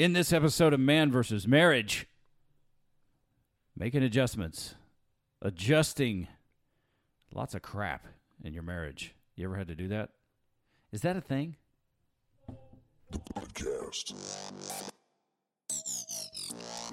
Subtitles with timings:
[0.00, 2.06] In this episode of Man versus Marriage,
[3.76, 4.74] making adjustments,
[5.42, 6.26] adjusting
[7.34, 8.06] lots of crap
[8.42, 9.14] in your marriage.
[9.36, 10.08] You ever had to do that?
[10.90, 11.56] Is that a thing?
[13.10, 14.14] The podcast.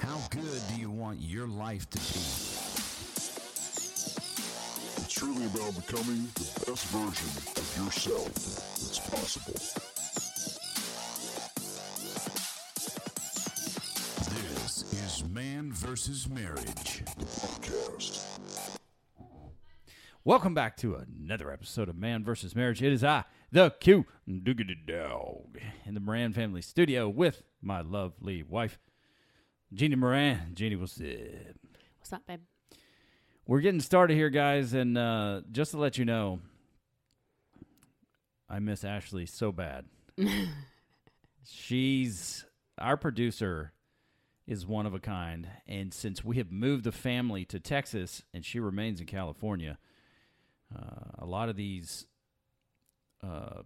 [0.02, 2.04] How good do you want your life to be?
[5.05, 9.96] It's really about becoming the best version of yourself that's possible.
[15.37, 17.04] Man versus Marriage.
[17.19, 18.25] Podcast.
[20.23, 22.82] Welcome back to another episode of Man versus Marriage.
[22.82, 28.42] It is I, the Q Diggity Dog, in the Moran family studio with my lovely
[28.42, 28.79] wife,
[29.71, 30.55] Jeannie Moran.
[30.55, 31.05] Jeannie, what's up?
[32.00, 32.42] What's up, babe?
[33.45, 36.39] We're getting started here, guys, and uh, just to let you know,
[38.50, 39.86] I miss Ashley so bad.
[41.45, 42.44] She's
[42.80, 43.73] our producer
[44.47, 48.45] is one of a kind, and since we have moved the family to Texas and
[48.45, 49.78] she remains in California,
[50.73, 52.06] uh, a lot of these
[53.22, 53.62] uh,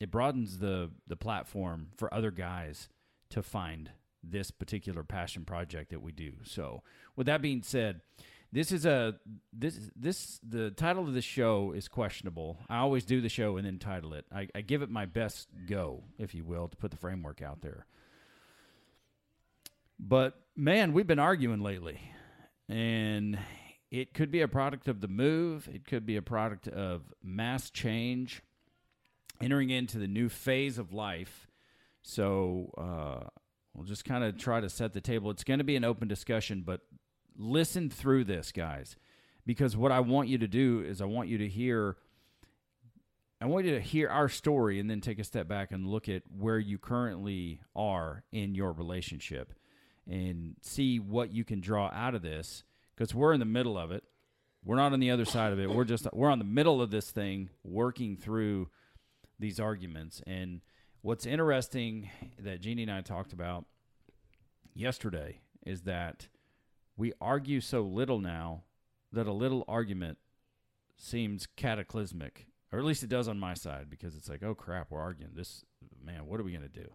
[0.00, 2.88] it broadens the the platform for other guys
[3.28, 3.90] to find
[4.22, 6.32] this particular passion project that we do.
[6.44, 6.82] So,
[7.16, 8.00] with that being said,
[8.52, 9.16] this is a
[9.52, 12.58] this this the title of the show is questionable.
[12.68, 14.24] I always do the show and then title it.
[14.34, 17.60] I, I give it my best go, if you will, to put the framework out
[17.60, 17.86] there.
[19.98, 22.00] But man, we've been arguing lately,
[22.68, 23.38] and
[23.90, 25.68] it could be a product of the move.
[25.72, 28.42] It could be a product of mass change,
[29.42, 31.48] entering into the new phase of life.
[32.02, 33.28] So uh,
[33.78, 35.30] we'll just kind of try to set the table.
[35.30, 36.80] It's going to be an open discussion, but
[37.36, 38.96] listen through this, guys,
[39.46, 41.96] because what I want you to do is I want you to hear.
[43.40, 46.08] I want you to hear our story and then take a step back and look
[46.08, 49.54] at where you currently are in your relationship
[50.08, 52.64] and see what you can draw out of this
[52.96, 54.02] because we're in the middle of it.
[54.64, 55.70] We're not on the other side of it.
[55.70, 58.70] We're just we're on the middle of this thing working through
[59.38, 60.20] these arguments.
[60.26, 60.62] And
[61.02, 63.64] what's interesting that Jeannie and I talked about
[64.74, 66.28] yesterday is that
[66.96, 68.64] we argue so little now
[69.12, 70.18] that a little argument
[70.96, 74.90] seems cataclysmic, or at least it does on my side because it's like, oh crap,
[74.90, 75.32] we're arguing.
[75.34, 75.64] This
[76.04, 76.88] man, what are we gonna do?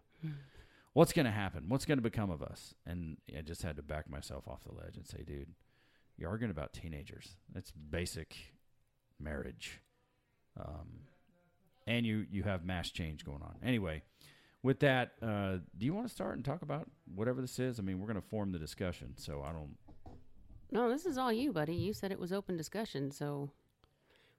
[0.92, 1.64] What's gonna happen?
[1.68, 2.74] What's gonna become of us?
[2.86, 5.48] And I just had to back myself off the ledge and say, dude,
[6.16, 7.36] you're arguing about teenagers.
[7.52, 8.36] That's basic
[9.18, 9.80] marriage,
[10.60, 11.00] um,
[11.86, 13.56] and you you have mass change going on.
[13.62, 14.02] Anyway,
[14.62, 17.78] with that, uh, do you want to start and talk about whatever this is?
[17.78, 19.76] I mean, we're gonna form the discussion, so I don't.
[20.70, 21.74] No, this is all you, buddy.
[21.74, 23.50] You said it was open discussion, so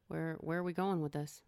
[0.08, 1.42] where where are we going with this?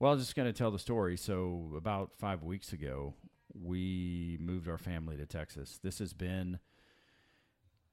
[0.00, 1.16] Well, I'm just going to tell the story.
[1.16, 3.14] So, about five weeks ago,
[3.54, 5.78] we moved our family to Texas.
[5.82, 6.58] This has been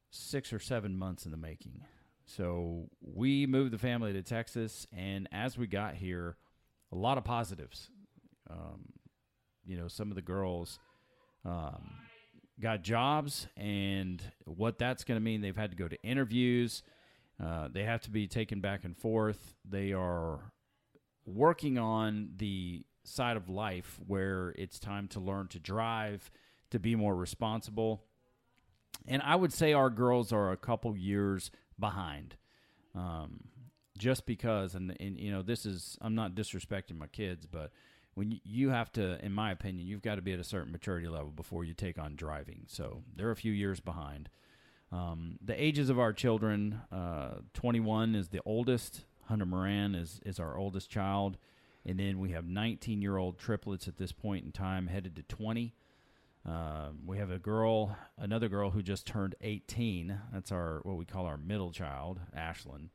[0.09, 1.85] six or seven months in the making.
[2.25, 6.37] So, we moved the family to Texas, and as we got here,
[6.91, 7.89] a lot of positives.
[8.49, 8.93] Um,
[9.65, 10.79] you know, some of the girls
[11.45, 11.91] um,
[12.59, 16.83] got jobs, and what that's going to mean, they've had to go to interviews.
[17.41, 19.55] Uh, they have to be taken back and forth.
[19.67, 20.51] They are
[21.25, 26.29] working on the side of life where it's time to learn to drive,
[26.69, 28.03] to be more responsible.
[29.07, 31.49] And I would say our girls are a couple years
[31.79, 32.35] behind.
[32.93, 33.45] Um,
[34.01, 37.71] just because, and, and you know, this is, I'm not disrespecting my kids, but
[38.15, 40.71] when you, you have to, in my opinion, you've got to be at a certain
[40.71, 42.63] maturity level before you take on driving.
[42.67, 44.29] So they're a few years behind.
[44.91, 49.05] Um, the ages of our children, uh, 21 is the oldest.
[49.25, 51.37] Hunter Moran is, is our oldest child.
[51.85, 55.23] And then we have 19 year old triplets at this point in time, headed to
[55.23, 55.75] 20.
[56.43, 60.19] Um, we have a girl, another girl who just turned 18.
[60.33, 62.89] That's our what we call our middle child, Ashlyn.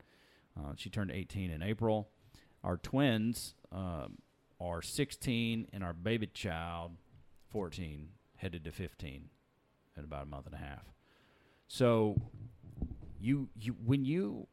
[0.58, 2.08] Uh, she turned 18 in April.
[2.64, 4.18] Our twins um,
[4.60, 6.92] are 16, and our baby child,
[7.50, 8.08] 14.
[8.36, 9.28] headed to 15
[9.96, 10.84] in about a month and a half.
[11.68, 12.20] So
[13.20, 14.46] you you when you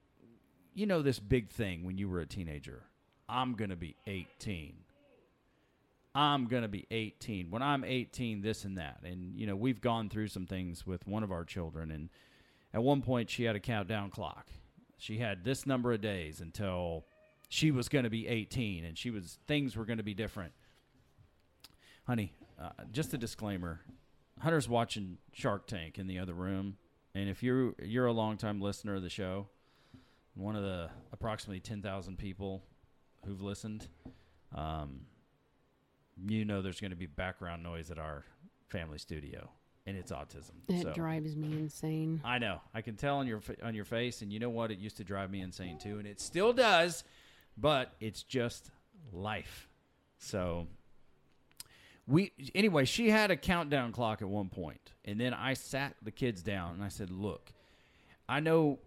[0.74, 2.84] you know this big thing when you were a teenager.
[3.30, 4.76] I'm to be 18.
[6.14, 7.50] I'm going to be 18.
[7.50, 9.00] When I'm 18 this and that.
[9.04, 12.10] And you know, we've gone through some things with one of our children and
[12.74, 14.48] at one point she had a countdown clock.
[15.04, 17.04] She had this number of days until
[17.50, 20.54] she was going to be 18 and she was things were going to be different.
[22.08, 23.82] Honey, uh, just a disclaimer.
[24.40, 26.78] Hunter's watching Shark Tank in the other room,
[27.14, 29.48] and if you're you're a longtime listener of the show,
[30.36, 32.64] one of the approximately 10,000 people
[33.26, 33.90] who've listened,
[34.56, 35.02] um,
[36.30, 38.24] you know there's going to be background noise at our
[38.70, 39.50] family studio,
[39.86, 40.52] and it's autism.
[40.70, 40.94] It so.
[40.94, 42.22] drives me insane.
[42.24, 42.62] I know.
[42.74, 44.72] I can tell on your on your face, and you know what?
[44.72, 47.04] It used to drive me insane too, and it still does.
[47.58, 48.72] But it's just
[49.12, 49.68] life.
[50.18, 50.68] So
[52.08, 52.86] we anyway.
[52.86, 56.76] She had a countdown clock at one point, and then I sat the kids down
[56.76, 57.54] and I said, "Look,
[58.28, 58.80] I know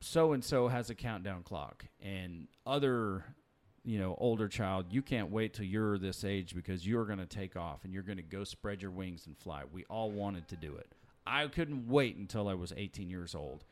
[0.00, 3.24] so and so has a countdown clock, and other."
[3.84, 7.26] You know, older child, you can't wait till you're this age because you're going to
[7.26, 9.62] take off and you're going to go spread your wings and fly.
[9.72, 10.94] We all wanted to do it.
[11.26, 13.64] I couldn't wait until I was 18 years old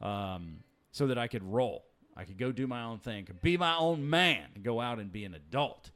[0.00, 0.58] um,
[0.92, 1.84] so that I could roll.
[2.16, 4.98] I could go do my own thing, could be my own man, and go out
[4.98, 5.90] and be an adult.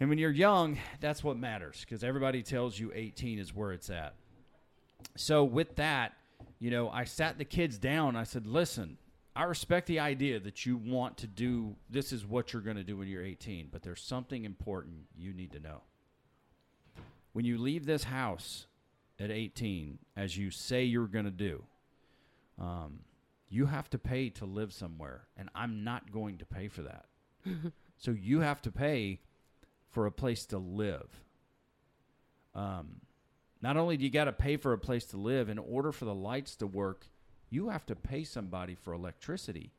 [0.00, 3.88] And when you're young, that's what matters because everybody tells you 18 is where it's
[3.88, 4.14] at.
[5.16, 6.14] So with that,
[6.58, 8.16] you know, I sat the kids down.
[8.16, 8.98] I said, "Listen,
[9.36, 12.84] I respect the idea that you want to do this is what you're going to
[12.84, 15.80] do when you're 18, but there's something important you need to know.
[17.32, 18.66] When you leave this house
[19.18, 21.64] at 18, as you say you're going to do,
[22.60, 23.00] um,
[23.48, 27.06] you have to pay to live somewhere, and I'm not going to pay for that.
[27.98, 29.20] so you have to pay
[29.90, 31.08] for a place to live.
[32.54, 33.00] Um,
[33.60, 36.04] not only do you got to pay for a place to live, in order for
[36.04, 37.06] the lights to work,
[37.54, 39.70] you have to pay somebody for electricity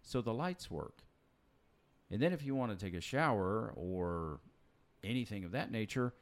[0.00, 1.02] so the lights work.
[2.10, 4.38] And then if you want to take a shower or
[5.02, 6.14] anything of that nature,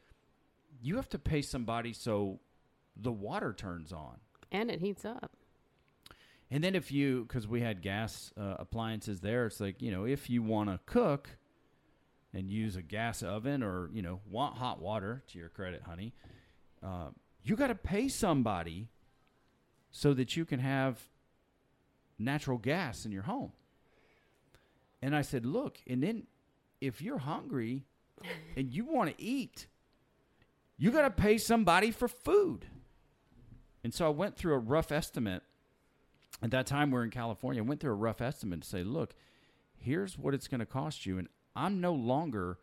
[0.81, 2.41] you have to pay somebody so
[2.97, 4.17] the water turns on.
[4.51, 5.33] And it heats up.
[6.51, 10.05] And then if you, because we had gas uh, appliances there, it's like, you know,
[10.05, 11.29] if you want to cook
[12.33, 16.15] and use a gas oven or, you know, want hot water, to your credit, honey,
[16.83, 17.09] uh,
[17.43, 18.89] you got to pay somebody
[19.97, 20.99] so that you can have
[22.19, 23.53] natural gas in your home.
[25.01, 26.25] And I said, look, and then
[26.81, 27.85] if you're hungry
[28.57, 29.69] and you want to eat,
[30.77, 32.67] you got to pay somebody for food.
[33.85, 35.45] And so I went through a rough estimate.
[36.43, 37.63] At that time, we're in California.
[37.63, 39.15] I went through a rough estimate to say, look,
[39.79, 41.19] here's what it's going to cost you.
[41.19, 42.59] And I'm no longer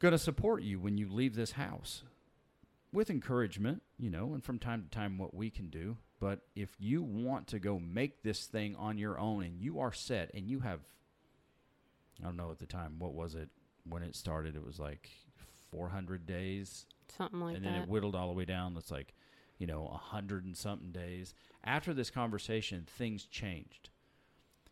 [0.00, 2.02] going to support you when you leave this house
[2.92, 5.98] with encouragement, you know, and from time to time what we can do.
[6.18, 9.92] But if you want to go make this thing on your own and you are
[9.92, 10.80] set and you have,
[12.20, 13.50] I don't know at the time, what was it
[13.88, 14.56] when it started?
[14.56, 15.10] It was like
[15.70, 16.86] 400 days
[17.16, 17.56] Something like that.
[17.58, 18.74] and then it whittled all the way down.
[18.74, 19.14] That's like,
[19.58, 21.34] you know, a hundred and something days.
[21.64, 23.90] After this conversation, things changed.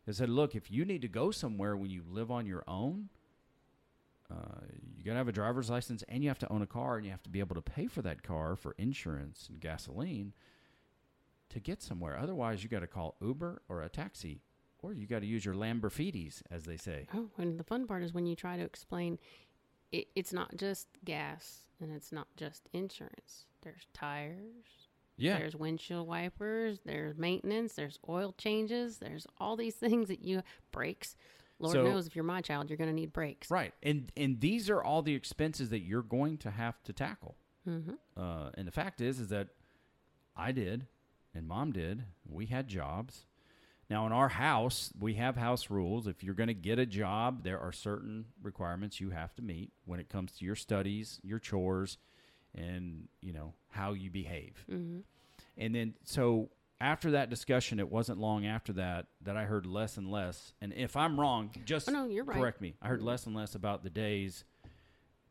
[0.07, 3.09] They said, look, if you need to go somewhere when you live on your own,
[4.31, 4.65] uh,
[4.97, 7.05] you got to have a driver's license and you have to own a car and
[7.05, 10.33] you have to be able to pay for that car for insurance and gasoline
[11.55, 12.19] to get somewhere.
[12.19, 14.43] Otherwise, you got to call Uber or a taxi
[14.81, 17.07] or you got to use your Lamborghinis, as they say.
[17.15, 19.19] Oh, and the fun part is when you try to explain
[19.93, 23.47] it, it's not just gas and it's not just insurance.
[23.63, 25.39] There's tires, Yeah.
[25.39, 31.17] there's windshield wipers, there's maintenance, there's oil changes, there's all these things that you brakes.
[31.61, 33.51] Lord So- knows if you're my child, you're going to need brakes.
[33.51, 37.37] Right, and and these are all the expenses that you're going to have to tackle.
[37.67, 37.95] Mm-hmm.
[38.21, 39.49] Uh, and the fact is, is that
[40.37, 40.87] I did,
[41.35, 42.05] and Mom did.
[42.29, 43.27] We had jobs.
[43.91, 46.07] Now in our house, we have house rules.
[46.07, 49.73] If you're going to get a job, there are certain requirements you have to meet
[49.85, 51.99] when it comes to your studies, your chores,
[52.55, 54.65] and you know how you behave.
[54.71, 55.01] Mm-hmm.
[55.59, 56.49] And then so
[56.81, 60.55] after that discussion, it wasn't long after that that I heard less and less.
[60.61, 62.39] And if I'm wrong, just Oh, no, you're right.
[62.39, 62.75] correct me.
[62.81, 64.45] I heard less and less about the days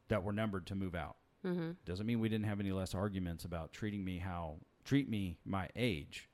[0.10, 1.16] that were numbered to move out.
[1.46, 1.72] Mm-hmm.
[1.86, 5.70] Doesn't mean we didn't have any less arguments about treating me how treat me my
[5.76, 6.30] age.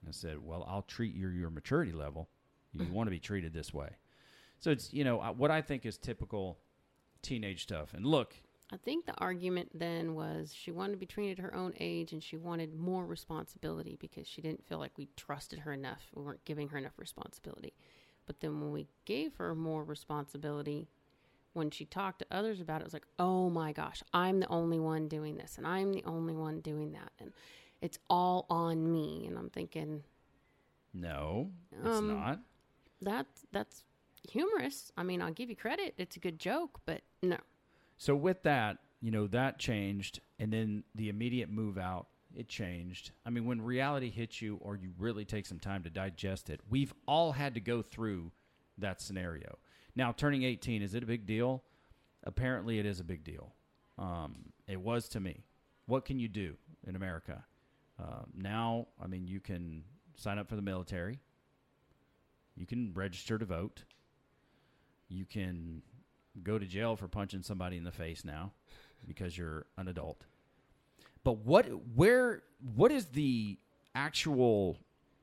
[0.00, 2.28] And I said, well, I'll treat you your maturity level.
[2.72, 3.90] You want to be treated this way.
[4.60, 6.58] So it's you know what I think is typical
[7.22, 7.92] teenage stuff.
[7.94, 8.34] And look,
[8.72, 12.22] I think the argument then was she wanted to be treated her own age and
[12.22, 16.02] she wanted more responsibility because she didn't feel like we trusted her enough.
[16.14, 17.74] We weren't giving her enough responsibility.
[18.26, 20.88] But then when we gave her more responsibility,
[21.52, 24.48] when she talked to others about it, it was like, oh my gosh, I'm the
[24.48, 27.32] only one doing this, and I'm the only one doing that, and
[27.84, 29.26] it's all on me.
[29.26, 30.02] And I'm thinking,
[30.94, 32.40] No, it's Um, not.
[33.02, 33.84] that's that's
[34.28, 34.90] humorous.
[34.96, 37.36] I mean, I'll give you credit; it's a good joke, but no,
[37.98, 43.10] So with that, you know, that changed, and then the immediate move out, it changed.
[43.26, 46.60] I mean, when reality hits you, or you really take some time to digest it,
[46.70, 48.32] we've all had to go through
[48.78, 49.58] that scenario.
[49.94, 51.62] Now, turning 18 is it a big deal?
[52.24, 53.52] Apparently, it is a big deal.
[53.98, 55.44] Um, it was to me.
[55.86, 57.44] What can you do in America?
[57.98, 59.84] Uh, now, I mean, you can
[60.16, 61.20] sign up for the military.
[62.56, 63.84] You can register to vote.
[65.08, 65.82] You can
[66.42, 68.52] go to jail for punching somebody in the face now
[69.06, 70.24] because you're an adult.
[71.22, 72.42] But what where
[72.74, 73.58] what is the
[73.94, 74.78] actual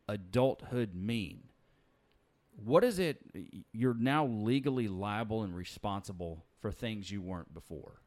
[0.07, 1.43] adulthood mean?
[2.63, 3.21] What is it
[3.71, 8.01] you're now legally liable and responsible for things you weren't before?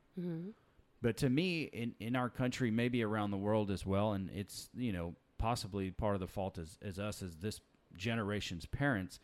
[1.05, 4.71] But to me, in, in our country, maybe around the world as well, and it's
[4.75, 7.61] you know possibly part of the fault is, is us as this
[7.95, 9.21] generation's parents.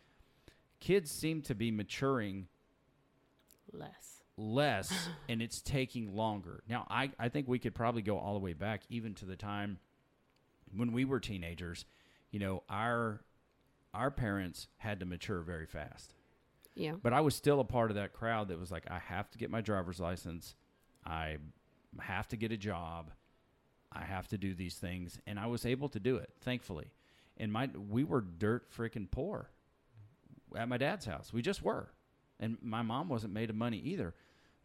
[0.79, 2.49] Kids seem to be maturing
[3.73, 4.21] less.
[4.37, 6.63] less and it's taking longer.
[6.69, 9.37] Now, I, I think we could probably go all the way back even to the
[9.37, 9.79] time
[10.77, 11.87] when we were teenagers.
[12.31, 13.23] You know, our
[13.95, 16.13] our parents had to mature very fast.
[16.75, 19.31] Yeah, But I was still a part of that crowd that was like, I have
[19.31, 20.55] to get my driver's license.
[21.07, 21.39] I
[21.99, 23.11] have to get a job.
[23.92, 25.18] I have to do these things.
[25.26, 26.92] And I was able to do it, thankfully.
[27.37, 29.50] And my we were dirt freaking poor
[30.56, 31.32] at my dad's house.
[31.32, 31.88] We just were.
[32.38, 34.14] And my mom wasn't made of money either.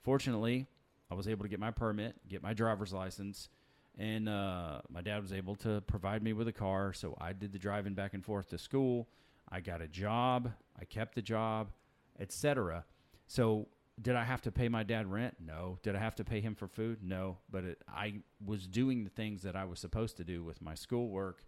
[0.04, 0.68] Fortunately,
[1.10, 3.50] I was able to get my permit, get my driver's license,
[3.98, 6.94] and uh, my dad was able to provide me with a car.
[6.94, 9.08] So I did the driving back and forth to school.
[9.50, 10.52] I got a job.
[10.80, 11.72] I kept the job,
[12.20, 12.86] etc.
[13.28, 13.68] So
[14.02, 15.36] did I have to pay my dad rent?
[15.40, 15.80] No.
[15.84, 17.00] Did I have to pay him for food?
[17.02, 17.38] No.
[17.50, 20.76] But it, I was doing the things that I was supposed to do with my
[20.76, 21.44] schoolwork,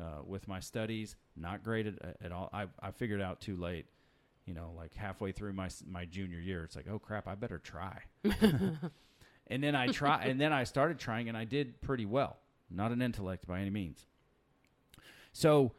[0.00, 1.16] uh, with my studies.
[1.36, 2.50] Not great at, at all.
[2.52, 3.86] I, I figured out too late.
[4.44, 7.58] You know, like halfway through my my junior year, it's like, oh crap, I better
[7.58, 8.02] try.
[9.48, 12.36] and then I try, and then I started trying, and I did pretty well.
[12.70, 14.06] Not an intellect by any means.
[15.32, 15.72] So,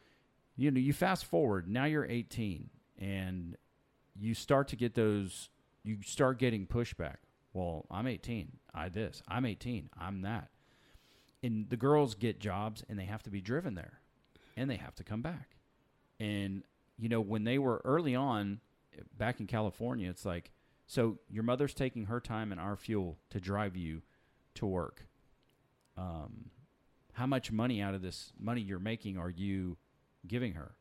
[0.58, 1.70] you know, you fast forward.
[1.70, 2.70] Now you're 18,
[3.00, 3.56] and
[4.20, 5.50] you start to get those.
[5.88, 7.16] You start getting pushback.
[7.54, 8.52] Well, I'm 18.
[8.74, 9.24] I this.
[9.26, 9.90] I'm 18.
[9.98, 10.50] I'm that.
[11.42, 14.02] And the girls get jobs, and they have to be driven there,
[14.58, 15.56] and they have to come back.
[16.20, 16.64] And
[16.98, 18.60] you know, when they were early on
[19.18, 20.52] back in California, it's like,
[20.88, 24.02] so your mother's taking her time and our fuel to drive you
[24.56, 25.08] to work.
[25.96, 26.50] Um,
[27.14, 29.78] how much money out of this money you're making are you
[30.28, 30.76] giving her?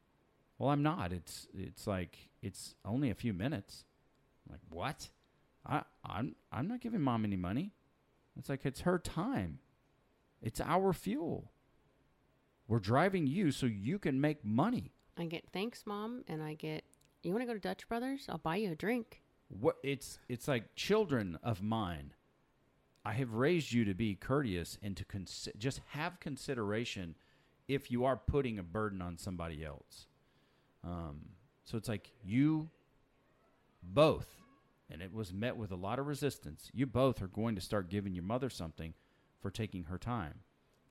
[0.58, 1.12] Well, I'm not.
[1.12, 3.85] It's it's like it's only a few minutes.
[4.46, 5.08] I'm like what?
[5.66, 7.72] I I'm I'm not giving mom any money.
[8.38, 9.58] It's like it's her time.
[10.42, 11.50] It's our fuel.
[12.68, 14.92] We're driving you so you can make money.
[15.16, 16.84] I get thanks, mom, and I get.
[17.22, 18.26] You want to go to Dutch Brothers?
[18.28, 19.22] I'll buy you a drink.
[19.48, 22.12] what it's it's like children of mine
[23.04, 27.14] i have raised you to be courteous and to cons- just have consideration
[27.68, 30.06] if you are putting a burden on somebody else
[30.82, 31.20] um,
[31.64, 32.68] so it's like you
[33.86, 34.26] both
[34.90, 37.90] and it was met with a lot of resistance you both are going to start
[37.90, 38.94] giving your mother something
[39.40, 40.40] for taking her time.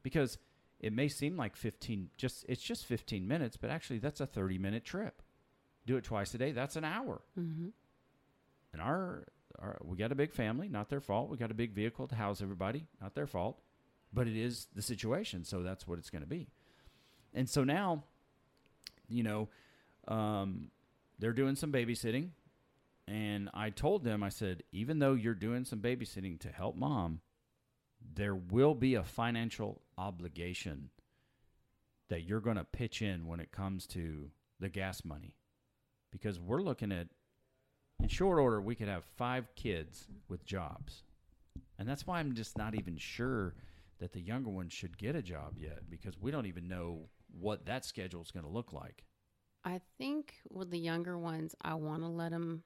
[0.04, 0.38] Because
[0.80, 4.58] it may seem like 15 just it's just 15 minutes but actually that's a 30
[4.58, 5.22] minute trip.
[5.86, 7.22] Do it twice a day that's an hour.
[7.40, 7.70] Mm-hmm.
[8.74, 9.26] and our,
[9.60, 11.30] our we got a big family not their fault.
[11.30, 13.62] We got a big vehicle to house everybody not their fault.
[14.14, 16.48] But it is the situation so that's what it's going to be.
[17.34, 18.04] And so now
[19.08, 19.50] you know
[20.08, 20.70] um,
[21.20, 22.30] they're doing some babysitting
[23.08, 27.22] and i told them i said even though you're doing some babysitting to help mom
[28.14, 30.90] there will be a financial obligation
[32.10, 35.36] that you're going to pitch in when it comes to the gas money.
[36.12, 37.08] Because we're looking at
[38.02, 41.04] in short order we could have five kids with jobs.
[41.78, 43.56] And that's why i'm just not even sure
[44.00, 47.08] that the younger ones should get a job yet because we don't even know
[47.40, 49.06] what that schedule is going to look like.
[49.64, 52.64] I think with the younger ones, I want to let them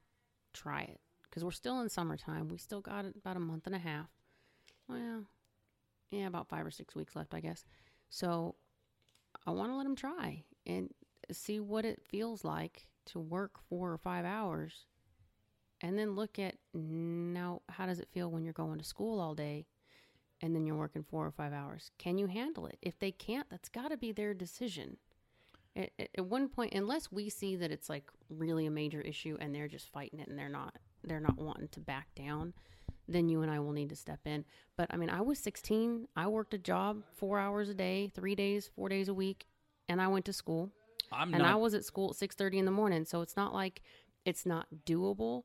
[0.52, 2.48] try it because we're still in summertime.
[2.48, 4.08] We still got about a month and a half.
[4.88, 5.24] Well,
[6.10, 7.64] yeah, about five or six weeks left, I guess.
[8.08, 8.56] So
[9.46, 10.90] I want to let them try and
[11.32, 14.86] see what it feels like to work four or five hours
[15.80, 19.34] and then look at now how does it feel when you're going to school all
[19.34, 19.66] day
[20.42, 23.48] and then you're working four or five hours can you handle it if they can't
[23.50, 24.96] that's got to be their decision
[25.76, 29.54] at, at one point unless we see that it's like really a major issue and
[29.54, 30.74] they're just fighting it and they're not
[31.04, 32.52] they're not wanting to back down,
[33.08, 34.44] then you and I will need to step in.
[34.76, 36.08] But I mean, I was 16.
[36.16, 39.46] I worked a job four hours a day, three days, four days a week,
[39.88, 40.70] and I went to school.
[41.12, 43.82] I'm and I was at school at 6:30 in the morning, so it's not like
[44.24, 45.44] it's not doable.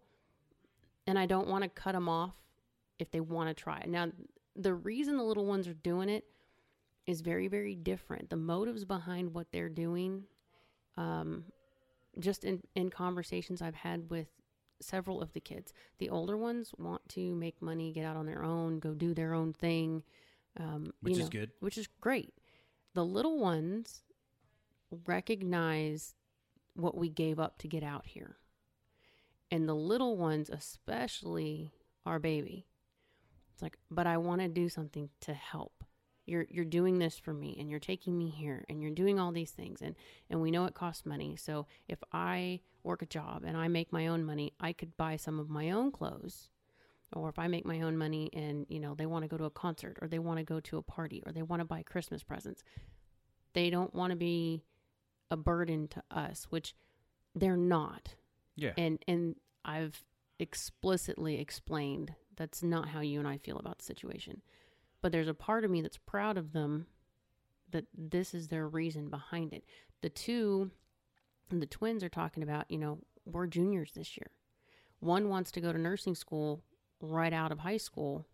[1.08, 2.36] And I don't want to cut them off
[3.00, 3.88] if they want to try it.
[3.88, 4.12] Now,
[4.55, 6.25] the reason the little ones are doing it
[7.08, 8.30] is very, very different.
[8.30, 10.24] The motives behind what they're doing,
[10.98, 11.46] um,
[12.20, 14.28] just in, in conversations I've had with
[14.82, 18.44] several of the kids, the older ones want to make money, get out on their
[18.44, 20.04] own, go do their own thing,
[20.60, 21.52] um, Which you is good.
[21.60, 22.34] Which is great.
[22.94, 24.04] The little ones
[25.06, 26.16] recognize
[26.76, 28.38] what we gave up to get out here.
[29.52, 31.72] And the little ones, especially
[32.06, 32.66] our baby,
[33.54, 35.84] it's like, but I want to do something to help.
[36.25, 39.32] You're you're doing this for me and you're taking me here and you're doing all
[39.32, 39.96] these things and
[40.29, 41.36] and we know it costs money.
[41.36, 45.15] So if I work a job and I make my own money, I could buy
[45.17, 46.50] some of my own clothes.
[47.15, 49.46] Or if I make my own money and, you know, they want to go to
[49.46, 51.82] a concert or they want to go to a party or they want to buy
[51.84, 52.63] Christmas presents.
[53.53, 54.63] They don't want to be
[55.32, 56.75] a burden to us, which
[57.36, 58.15] they're not
[58.55, 58.74] Yeah.
[58.77, 60.03] and and I've
[60.39, 64.41] explicitly explained that's not how you and I feel about the situation.
[65.06, 66.88] But there's a part of me that's proud of them
[67.70, 69.64] that this is their reason behind it.
[70.02, 70.72] The two
[71.52, 74.32] the twins are talking about, you know, we're juniors this year.
[75.02, 76.64] One wants to go to nursing school
[77.00, 78.26] right out of high school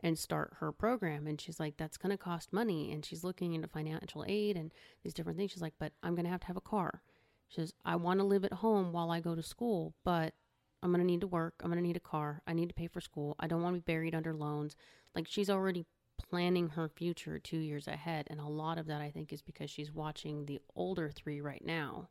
[0.00, 3.52] and start her program and she's like that's going to cost money and she's looking
[3.52, 4.72] into financial aid and
[5.02, 7.02] these different things she's like but i'm going to have to have a car
[7.48, 10.34] she says, I want to live at home while I go to school, but
[10.82, 11.54] I'm going to need to work.
[11.60, 12.42] I'm going to need a car.
[12.46, 13.36] I need to pay for school.
[13.38, 14.76] I don't want to be buried under loans.
[15.14, 15.86] Like she's already
[16.30, 18.26] planning her future two years ahead.
[18.30, 21.62] And a lot of that, I think, is because she's watching the older three right
[21.64, 22.08] now.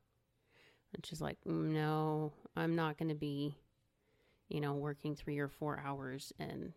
[0.93, 3.57] And she's like, "Mm, no, I'm not going to be,
[4.47, 6.73] you know, working three or four hours and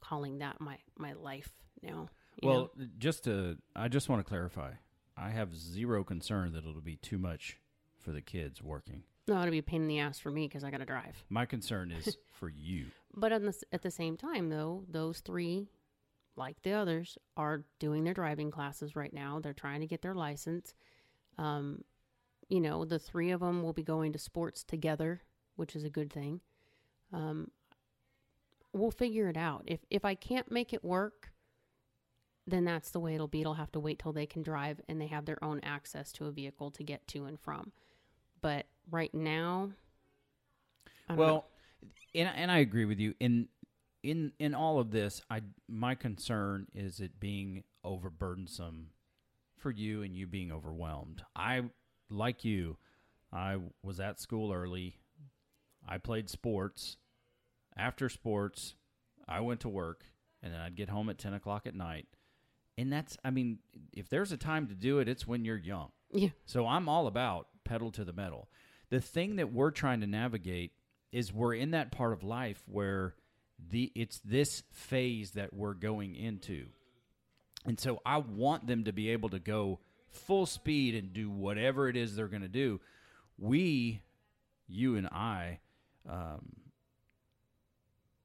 [0.00, 1.50] calling that my, my life
[1.82, 2.08] now.
[2.42, 2.86] well, know?
[2.98, 4.72] just to, I just want to clarify.
[5.16, 7.58] I have zero concern that it'll be too much
[7.98, 9.02] for the kids working.
[9.28, 11.24] No, it'll be a pain in the ass for me because I got to drive.
[11.28, 12.86] My concern is for you.
[13.14, 15.68] But on the, at the same time, though, those three,
[16.36, 19.40] like the others, are doing their driving classes right now.
[19.40, 20.74] They're trying to get their license.
[21.36, 21.82] Um,
[22.48, 25.22] you know, the three of them will be going to sports together,
[25.56, 26.40] which is a good thing.
[27.12, 27.50] Um,
[28.72, 29.64] we'll figure it out.
[29.66, 31.32] If if I can't make it work,
[32.46, 33.40] then that's the way it'll be.
[33.40, 36.26] It'll have to wait till they can drive and they have their own access to
[36.26, 37.72] a vehicle to get to and from.
[38.40, 39.70] But right now,
[41.08, 41.34] I don't know.
[41.34, 41.44] Well,
[42.14, 43.14] and and I agree with you.
[43.20, 43.48] In
[44.02, 48.86] in in all of this, I my concern is it being overburdensome
[49.56, 51.22] for you and you being overwhelmed.
[51.34, 51.62] I
[52.10, 52.76] like you.
[53.32, 54.96] I was at school early.
[55.86, 56.96] I played sports.
[57.76, 58.74] After sports,
[59.28, 60.04] I went to work,
[60.42, 62.06] and then I'd get home at ten o'clock at night.
[62.76, 63.58] And that's, I mean,
[63.92, 65.90] if there's a time to do it, it's when you're young.
[66.12, 66.28] yeah.
[66.46, 68.48] So I'm all about pedal to the metal.
[68.90, 70.72] The thing that we're trying to navigate
[71.12, 73.14] is we're in that part of life where
[73.70, 76.66] the it's this phase that we're going into.
[77.66, 81.88] And so I want them to be able to go full speed and do whatever
[81.88, 82.80] it is they're going to do.
[83.36, 84.02] We,
[84.68, 85.60] you and I,
[86.08, 86.56] um,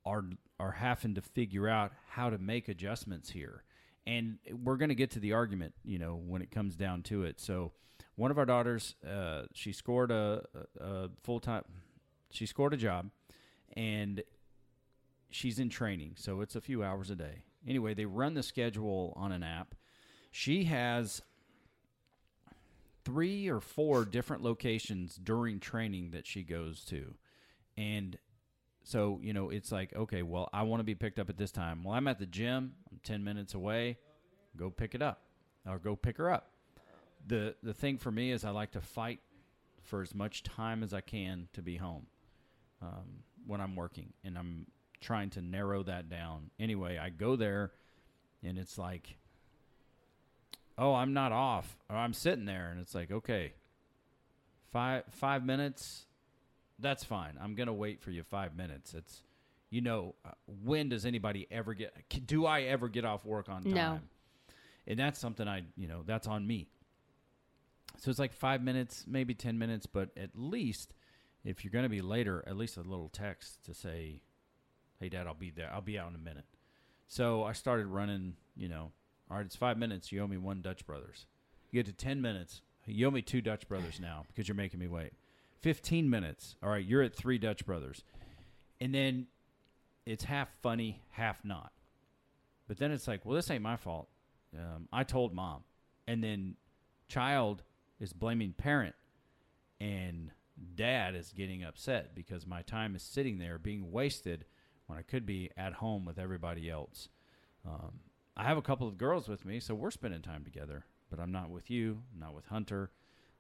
[0.06, 0.24] are
[0.60, 3.64] are having to figure out how to make adjustments here.
[4.06, 7.24] And we're going to get to the argument, you know, when it comes down to
[7.24, 7.40] it.
[7.40, 7.72] So,
[8.16, 10.44] one of our daughters, uh, she scored a,
[10.80, 11.64] a, a full time,
[12.30, 13.10] she scored a job,
[13.76, 14.24] and
[15.30, 17.44] she's in training, so it's a few hours a day.
[17.68, 19.76] Anyway, they run the schedule on an app.
[20.32, 21.22] She has
[23.06, 27.16] three or four different locations during training that she goes to,
[27.78, 28.18] and
[28.84, 31.52] so, you know, it's like, okay, well, I want to be picked up at this
[31.52, 31.84] time.
[31.84, 32.74] Well, I'm at the gym.
[32.92, 33.98] I'm 10 minutes away.
[34.58, 35.22] Go pick it up
[35.66, 36.50] or go pick her up.
[37.26, 39.20] The the thing for me is I like to fight
[39.82, 42.08] for as much time as I can to be home
[42.82, 44.68] um, when I'm working, and I'm
[45.02, 46.50] trying to narrow that down.
[46.60, 47.72] Anyway, I go there,
[48.44, 49.18] and it's like,
[50.78, 53.54] oh, I'm not off, or I'm sitting there, and it's like, okay,
[54.72, 56.06] five five minutes,
[56.80, 57.38] that's fine.
[57.42, 58.94] I'm gonna wait for you five minutes.
[58.94, 59.22] It's,
[59.70, 60.32] you know, uh,
[60.64, 61.94] when does anybody ever get?
[62.26, 63.74] Do I ever get off work on time?
[63.74, 64.00] No.
[64.88, 66.68] And that's something I, you know, that's on me.
[67.98, 70.94] So it's like five minutes, maybe ten minutes, but at least
[71.46, 74.22] if you're gonna be later, at least a little text to say,
[75.00, 75.72] "Hey, Dad, I'll be there.
[75.72, 76.46] I'll be out in a minute."
[77.08, 78.36] So I started running.
[78.56, 78.92] You know,
[79.30, 80.12] all right, it's five minutes.
[80.12, 81.26] You owe me one Dutch Brothers.
[81.72, 82.62] You get to ten minutes.
[82.86, 85.14] You owe me two Dutch Brothers now because you're making me wait.
[85.62, 86.58] 15 minutes.
[86.62, 88.04] All right, you're at three Dutch Brothers.
[88.82, 89.28] and then
[90.06, 91.72] it's half funny, half not.
[92.68, 94.10] But then it's like, well, this ain't my fault.
[94.54, 95.64] Um, I told mom,
[96.06, 96.58] and then
[97.08, 97.64] child
[98.04, 98.96] is blaming parent,
[99.80, 100.32] and
[100.76, 104.44] dad is getting upset because my time is sitting there being wasted
[104.88, 107.08] when I could be at home with everybody else.
[107.66, 108.02] Um,
[108.36, 111.32] I have a couple of girls with me, so we're spending time together, but I'm
[111.32, 112.92] not with you, I'm not with Hunter,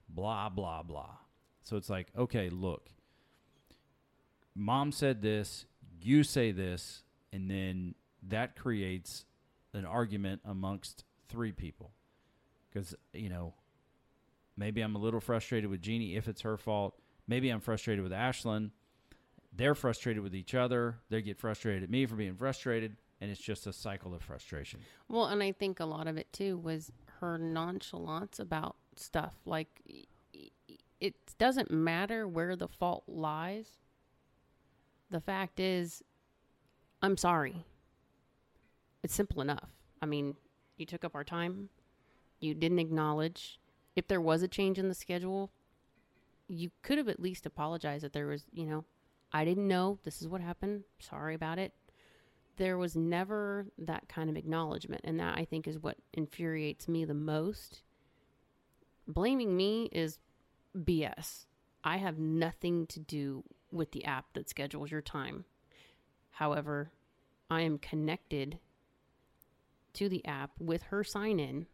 [0.07, 1.17] blah, blah, blah.
[1.61, 2.89] So it's like, okay, look,
[4.55, 5.65] mom said this,
[6.01, 7.95] you say this, and then
[8.29, 9.25] that creates
[9.73, 11.91] an argument amongst three people.
[12.71, 13.53] Because, you know,
[14.57, 16.99] maybe I'm a little frustrated with Jeannie if it's her fault.
[17.27, 18.71] Maybe I'm frustrated with Ashlyn.
[19.55, 20.97] They're frustrated with each other.
[21.09, 22.97] They get frustrated at me for being frustrated.
[23.21, 24.81] And it's just a cycle of frustration.
[25.07, 29.35] Well, and I think a lot of it too was her nonchalance about stuff.
[29.45, 29.81] Like,
[30.99, 33.67] it doesn't matter where the fault lies.
[35.09, 36.03] The fact is,
[37.01, 37.65] I'm sorry.
[39.03, 39.69] It's simple enough.
[40.01, 40.35] I mean,
[40.77, 41.69] you took up our time.
[42.39, 43.59] You didn't acknowledge.
[43.95, 45.51] If there was a change in the schedule,
[46.47, 48.85] you could have at least apologized that there was, you know,
[49.31, 49.99] I didn't know.
[50.03, 50.83] This is what happened.
[50.99, 51.73] Sorry about it
[52.57, 57.05] there was never that kind of acknowledgement and that i think is what infuriates me
[57.05, 57.81] the most
[59.07, 60.19] blaming me is
[60.77, 61.45] bs
[61.83, 65.45] i have nothing to do with the app that schedules your time
[66.31, 66.91] however
[67.49, 68.59] i am connected
[69.93, 71.65] to the app with her sign in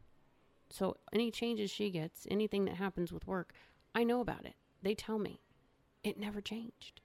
[0.69, 3.53] so any changes she gets anything that happens with work
[3.95, 5.41] i know about it they tell me
[6.03, 7.01] it never changed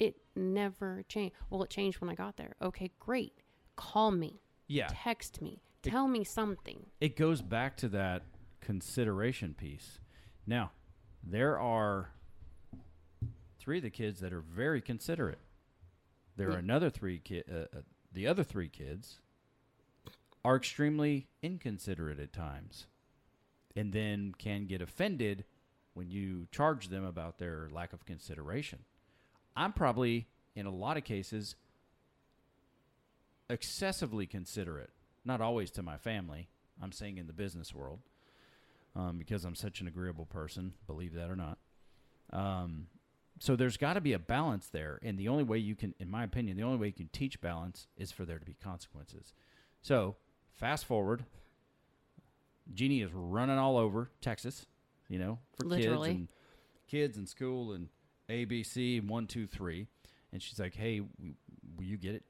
[0.00, 1.36] it never changed.
[1.50, 2.56] Well, it changed when I got there.
[2.62, 3.34] Okay, great.
[3.76, 4.40] Call me.
[4.66, 4.88] Yeah.
[4.90, 5.60] Text me.
[5.82, 6.86] Tell me something.
[7.00, 8.22] it goes back to that
[8.60, 9.98] consideration piece.
[10.46, 10.72] Now,
[11.22, 12.10] there are
[13.58, 15.38] three of the kids that are very considerate.
[16.36, 17.80] There are another three ki- uh, uh,
[18.12, 19.20] the other three kids
[20.44, 22.86] are extremely inconsiderate at times,
[23.76, 25.44] and then can get offended
[25.94, 28.80] when you charge them about their lack of consideration.
[29.56, 31.56] I'm probably in a lot of cases
[33.48, 34.90] excessively considerate,
[35.24, 36.48] not always to my family.
[36.82, 37.98] I'm saying in the business world,
[38.96, 41.58] um, because I'm such an agreeable person, believe that or not.
[42.32, 42.86] Um,
[43.38, 46.10] so there's got to be a balance there, and the only way you can, in
[46.10, 49.32] my opinion, the only way you can teach balance is for there to be consequences.
[49.82, 50.16] So
[50.54, 51.24] fast forward,
[52.72, 54.66] Jeannie is running all over Texas,
[55.08, 56.08] you know, for Literally.
[56.08, 56.28] kids and
[56.86, 57.88] kids and school and
[58.28, 59.86] ABC and one, two, three,
[60.32, 62.24] and she's like, "Hey, will you get it?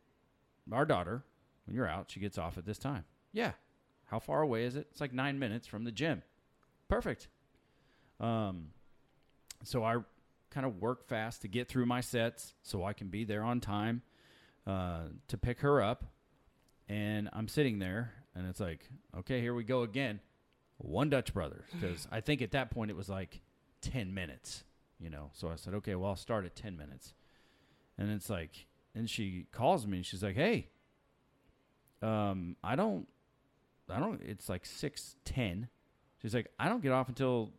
[0.72, 1.24] Our daughter,
[1.66, 3.04] when you're out, she gets off at this time.
[3.32, 3.52] Yeah.
[4.06, 4.88] How far away is it?
[4.90, 6.22] It's like nine minutes from the gym.
[6.88, 7.28] Perfect.
[8.18, 8.68] Um,
[9.62, 9.98] so I
[10.50, 13.60] kind of work fast to get through my sets so I can be there on
[13.60, 14.02] time
[14.66, 16.04] uh, to pick her up.
[16.90, 18.80] And I'm sitting there, and it's like,
[19.18, 20.18] okay, here we go again.
[20.78, 21.64] One Dutch Brothers.
[21.72, 23.40] Because I think at that point it was like
[23.82, 24.64] 10 minutes,
[24.98, 25.30] you know.
[25.34, 27.14] So I said, okay, well, I'll start at 10 minutes.
[27.96, 30.66] And it's like, and she calls me and she's like, hey,
[32.02, 33.06] um, I don't,
[33.88, 35.68] I don't, it's like 6.10.
[36.20, 37.52] She's like, I don't get off until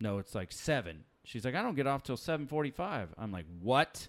[0.00, 1.04] no, it's like seven.
[1.24, 3.08] She's like, I don't get off till seven forty-five.
[3.18, 4.08] I'm like, what?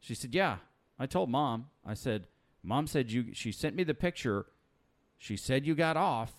[0.00, 0.56] She said, Yeah.
[0.98, 1.66] I told mom.
[1.84, 2.26] I said,
[2.62, 3.34] Mom said you.
[3.34, 4.46] She sent me the picture.
[5.18, 6.32] She said you got off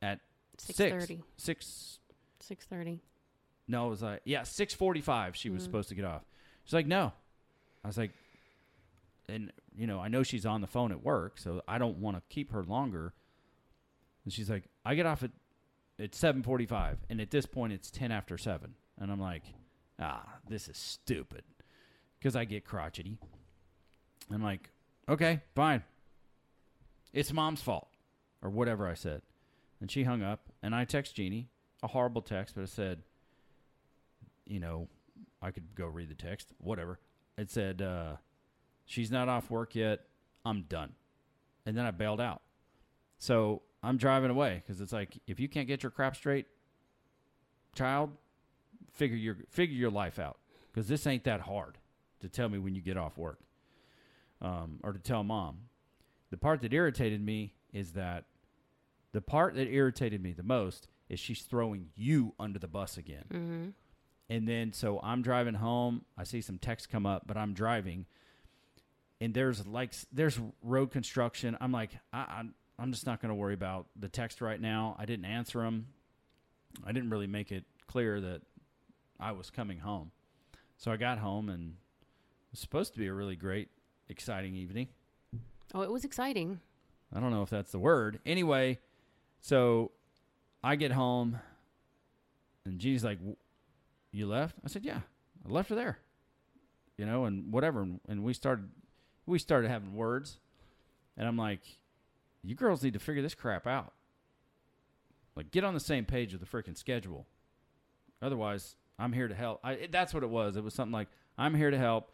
[0.00, 0.20] at
[0.58, 1.22] 6:30.
[1.36, 1.98] Six.
[2.40, 3.00] Six thirty.
[3.68, 5.36] No, it was like yeah, six forty-five.
[5.36, 6.22] She was supposed to get off.
[6.64, 7.12] She's like, no.
[7.84, 8.12] I was like,
[9.28, 12.16] and you know, I know she's on the phone at work, so I don't want
[12.16, 13.12] to keep her longer.
[14.24, 15.30] And she's like, I get off at
[15.98, 19.44] at seven forty-five, and at this point, it's ten after seven, and I'm like,
[20.00, 21.44] ah, this is stupid,
[22.22, 23.18] because I get crotchety.
[24.32, 24.70] I'm like,
[25.08, 25.82] okay, fine.
[27.12, 27.88] It's mom's fault,
[28.40, 29.22] or whatever I said,
[29.80, 31.48] and she hung up, and I text Jeannie
[31.82, 33.02] a horrible text, but it said,
[34.46, 34.88] you know,
[35.42, 37.00] I could go read the text, whatever.
[37.36, 38.16] It said, uh,
[38.86, 40.00] she's not off work yet.
[40.44, 40.92] I'm done.
[41.66, 42.42] And then I bailed out.
[43.18, 46.46] So I'm driving away because it's like, if you can't get your crap straight,
[47.74, 48.10] child,
[48.92, 50.38] figure your figure your life out
[50.72, 51.78] because this ain't that hard
[52.22, 53.40] to tell me when you get off work,
[54.40, 55.58] um, or to tell mom.
[56.30, 58.24] The part that irritated me is that
[59.12, 63.24] the part that irritated me the most is she's throwing you under the bus again.
[63.30, 63.68] Mm-hmm.
[64.30, 66.04] And then so I'm driving home.
[66.16, 68.06] I see some text come up, but I'm driving,
[69.20, 71.56] and there's like there's road construction.
[71.60, 74.96] I'm like I, I'm I'm just not going to worry about the text right now.
[74.98, 75.88] I didn't answer them.
[76.84, 78.40] I didn't really make it clear that
[79.20, 80.10] I was coming home.
[80.78, 81.76] So I got home and
[82.52, 83.68] was supposed to be a really great,
[84.08, 84.88] exciting evening.
[85.74, 86.60] Oh, it was exciting.
[87.14, 88.20] I don't know if that's the word.
[88.24, 88.78] Anyway,
[89.40, 89.90] so
[90.62, 91.38] I get home
[92.64, 93.18] and Jeannie's like,
[94.12, 95.00] "You left?" I said, "Yeah,
[95.46, 95.98] I left her there."
[96.98, 98.68] You know, and whatever, and, and we started
[99.26, 100.38] we started having words,
[101.16, 101.60] and I'm like,
[102.44, 103.92] "You girls need to figure this crap out.
[105.34, 107.26] Like, get on the same page with the freaking schedule.
[108.20, 110.56] Otherwise, I'm here to help." I, it- that's what it was.
[110.56, 112.12] It was something like, "I'm here to help."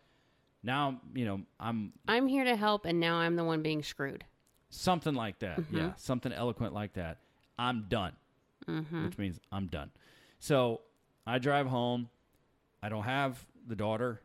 [0.62, 4.24] Now, you know, I'm I'm here to help, and now I'm the one being screwed.
[4.70, 5.60] something like that.
[5.60, 5.76] Mm-hmm.
[5.76, 7.18] Yeah, something eloquent like that.
[7.58, 8.12] I'm done,
[8.68, 9.04] Mm-hmm.
[9.04, 9.90] which means I'm done.
[10.40, 10.80] So
[11.26, 12.08] I drive home.
[12.82, 14.20] I don't have the daughter.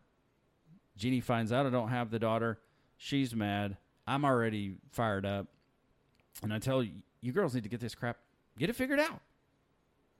[0.98, 2.60] Jeannie finds out I don't have the daughter.
[2.98, 3.78] She's mad.
[4.06, 5.48] I'm already fired up.
[6.43, 6.91] And I tell you,
[7.22, 8.17] you girls need to get this crap,
[8.60, 9.22] get it figured out.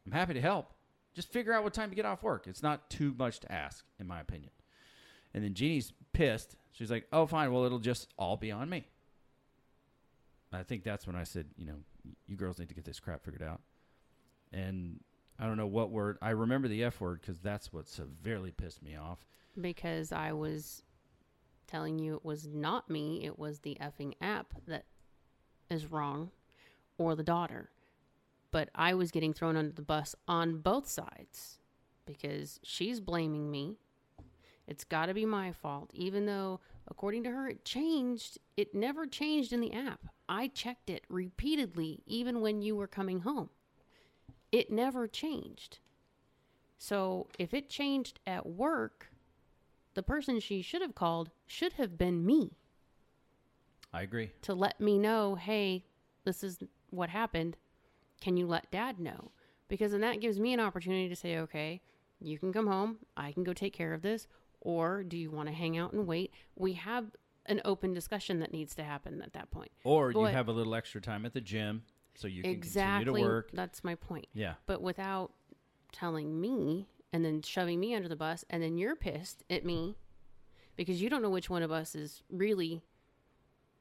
[0.06, 0.71] I'm happy to help.
[1.13, 2.47] Just figure out what time to get off work.
[2.47, 4.52] It's not too much to ask, in my opinion.
[5.34, 6.56] And then Jeannie's pissed.
[6.72, 7.52] She's like, oh, fine.
[7.52, 8.86] Well, it'll just all be on me.
[10.52, 11.76] I think that's when I said, you know,
[12.28, 13.62] you girls need to get this crap figured out.
[14.52, 15.00] And
[15.39, 16.17] I don't know what word.
[16.22, 19.26] I remember the F word because that's what severely pissed me off.
[19.60, 20.84] because I was
[21.67, 24.86] telling you it was not me, it was the effing app that
[25.69, 26.30] is wrong
[26.98, 27.69] or the daughter.
[28.52, 31.58] But I was getting thrown under the bus on both sides
[32.06, 33.78] because she's blaming me.
[34.67, 38.38] It's got to be my fault, even though, according to her, it changed.
[38.56, 39.99] It never changed in the app.
[40.30, 43.49] I checked it repeatedly, even when you were coming home.
[44.52, 45.80] It never changed.
[46.78, 49.10] So if it changed at work,
[49.95, 52.52] the person she should have called should have been me
[53.93, 54.32] I agree.
[54.43, 55.86] to let me know, hey,
[56.23, 57.58] this is what happened.
[58.21, 59.32] Can you let dad know?
[59.67, 61.82] Because then that gives me an opportunity to say, okay,
[62.19, 62.97] you can come home.
[63.17, 64.28] I can go take care of this.
[64.63, 66.34] Or do you want to hang out and wait?
[66.56, 67.06] We have
[67.45, 69.71] an open discussion that needs to happen at that point.
[69.84, 71.84] Or you have a little extra time at the gym
[72.15, 73.06] so you can exactly.
[73.06, 73.49] continue to work.
[73.54, 74.28] That's my point.
[74.34, 74.54] Yeah.
[74.65, 75.32] But without
[75.91, 79.97] telling me and then shoving me under the bus, and then you're pissed at me
[80.76, 82.82] because you don't know which one of us is really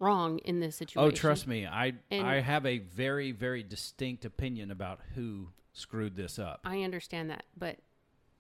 [0.01, 1.13] wrong in this oh, situation.
[1.13, 1.65] Oh, trust me.
[1.65, 6.61] I And- I have a very very distinct opinion about who screwed this up.
[6.65, 7.79] I understand that, but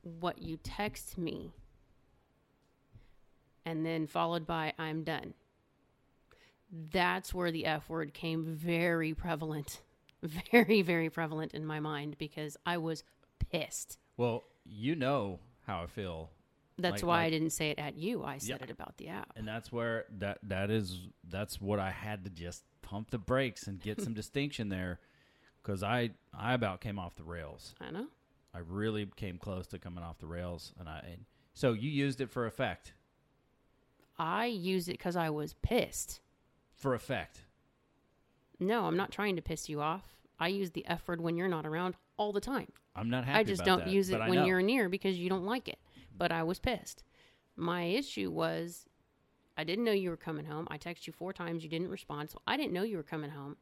[0.03, 1.53] what you text me
[3.65, 5.35] and then followed by I'm done.
[6.71, 9.81] That's where the F word came very prevalent.
[10.53, 13.03] Very, very prevalent in my mind because I was
[13.51, 13.99] pissed.
[14.17, 16.31] Well, you know how I feel
[16.79, 18.23] That's Like- why I didn't say it at you.
[18.23, 18.65] I said Yeah.
[18.67, 19.33] it about the app.
[19.37, 23.67] and that's where that that is that's what I had to just pump the brakes
[23.67, 25.01] and get some distinction there
[25.65, 27.75] cuz I I about came off the rails.
[27.81, 28.07] I know.
[28.55, 32.21] I really came close to coming off the rails and I and so you used
[32.21, 32.93] it for effect.
[34.19, 36.21] I used it because I was pissed.
[36.75, 37.45] For effect.
[38.59, 40.17] No, I'm not trying to piss you off.
[40.39, 42.69] I use the F word when you're not around all the time.
[42.95, 45.45] I'm not happy I just don't that, use it when you're near because you don't
[45.45, 45.79] like it.
[46.17, 47.05] But I was pissed.
[47.57, 48.87] My issue was
[49.57, 50.67] I didn't know you were coming home.
[50.71, 51.63] I texted you four times.
[51.63, 52.31] You didn't respond.
[52.31, 53.57] So I didn't know you were coming home.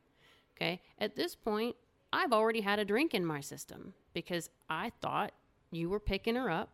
[0.56, 0.80] Okay.
[0.98, 1.76] At this point,
[2.12, 5.32] I've already had a drink in my system because I thought
[5.70, 6.70] you were picking her up.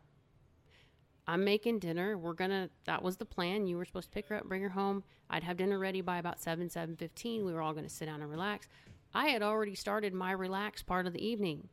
[1.29, 2.17] I'm making dinner.
[2.17, 2.71] We're gonna.
[2.85, 3.67] That was the plan.
[3.67, 5.03] You were supposed to pick her up, bring her home.
[5.29, 7.45] I'd have dinner ready by about seven, seven fifteen.
[7.45, 8.69] We were all gonna sit down and relax.
[9.13, 11.69] I had already started my relax part of the evening,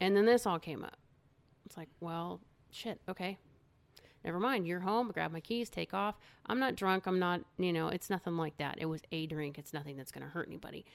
[0.00, 0.96] and then this all came up.
[1.66, 2.40] It's like, well,
[2.70, 3.00] shit.
[3.08, 3.36] Okay,
[4.24, 4.66] never mind.
[4.66, 5.10] You're home.
[5.12, 5.68] Grab my keys.
[5.68, 6.16] Take off.
[6.46, 7.06] I'm not drunk.
[7.06, 7.42] I'm not.
[7.58, 8.78] You know, it's nothing like that.
[8.78, 9.58] It was a drink.
[9.58, 10.86] It's nothing that's gonna hurt anybody.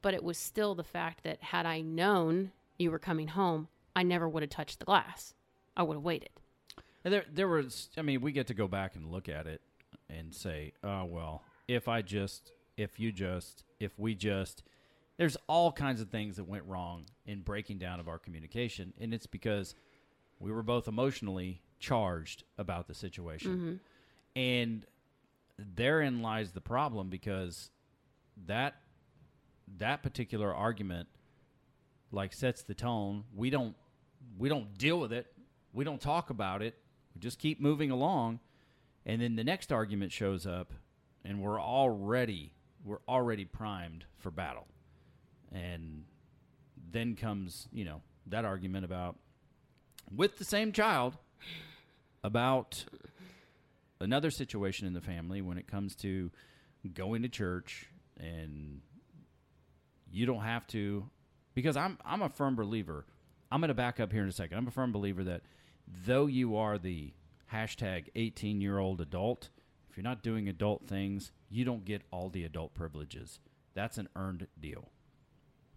[0.00, 4.02] But it was still the fact that had I known you were coming home, I
[4.04, 5.34] never would have touched the glass.
[5.76, 6.30] I would have waited.
[7.04, 7.88] And there, there was.
[7.96, 9.60] I mean, we get to go back and look at it
[10.08, 14.62] and say, "Oh well, if I just, if you just, if we just."
[15.16, 19.12] There's all kinds of things that went wrong in breaking down of our communication, and
[19.12, 19.74] it's because
[20.38, 23.74] we were both emotionally charged about the situation, mm-hmm.
[24.40, 24.86] and
[25.58, 27.70] therein lies the problem because
[28.46, 28.76] that
[29.78, 31.08] that particular argument
[32.12, 33.24] like sets the tone.
[33.34, 33.76] We don't
[34.38, 35.26] we don't deal with it.
[35.72, 36.76] We don't talk about it.
[37.14, 38.40] We just keep moving along.
[39.06, 40.72] And then the next argument shows up
[41.24, 42.52] and we're already
[42.84, 44.66] we're already primed for battle.
[45.52, 46.04] And
[46.90, 49.16] then comes, you know, that argument about
[50.14, 51.16] with the same child
[52.22, 52.84] about
[54.00, 56.30] another situation in the family when it comes to
[56.94, 57.86] going to church
[58.18, 58.80] and
[60.10, 61.08] you don't have to
[61.54, 63.04] because I'm I'm a firm believer.
[63.52, 64.58] I'm going to back up here in a second.
[64.58, 65.42] I'm a firm believer that
[66.04, 67.12] though you are the
[67.52, 69.50] hashtag 18 year old adult.
[69.88, 73.40] If you're not doing adult things, you don't get all the adult privileges.
[73.74, 74.88] That's an earned deal.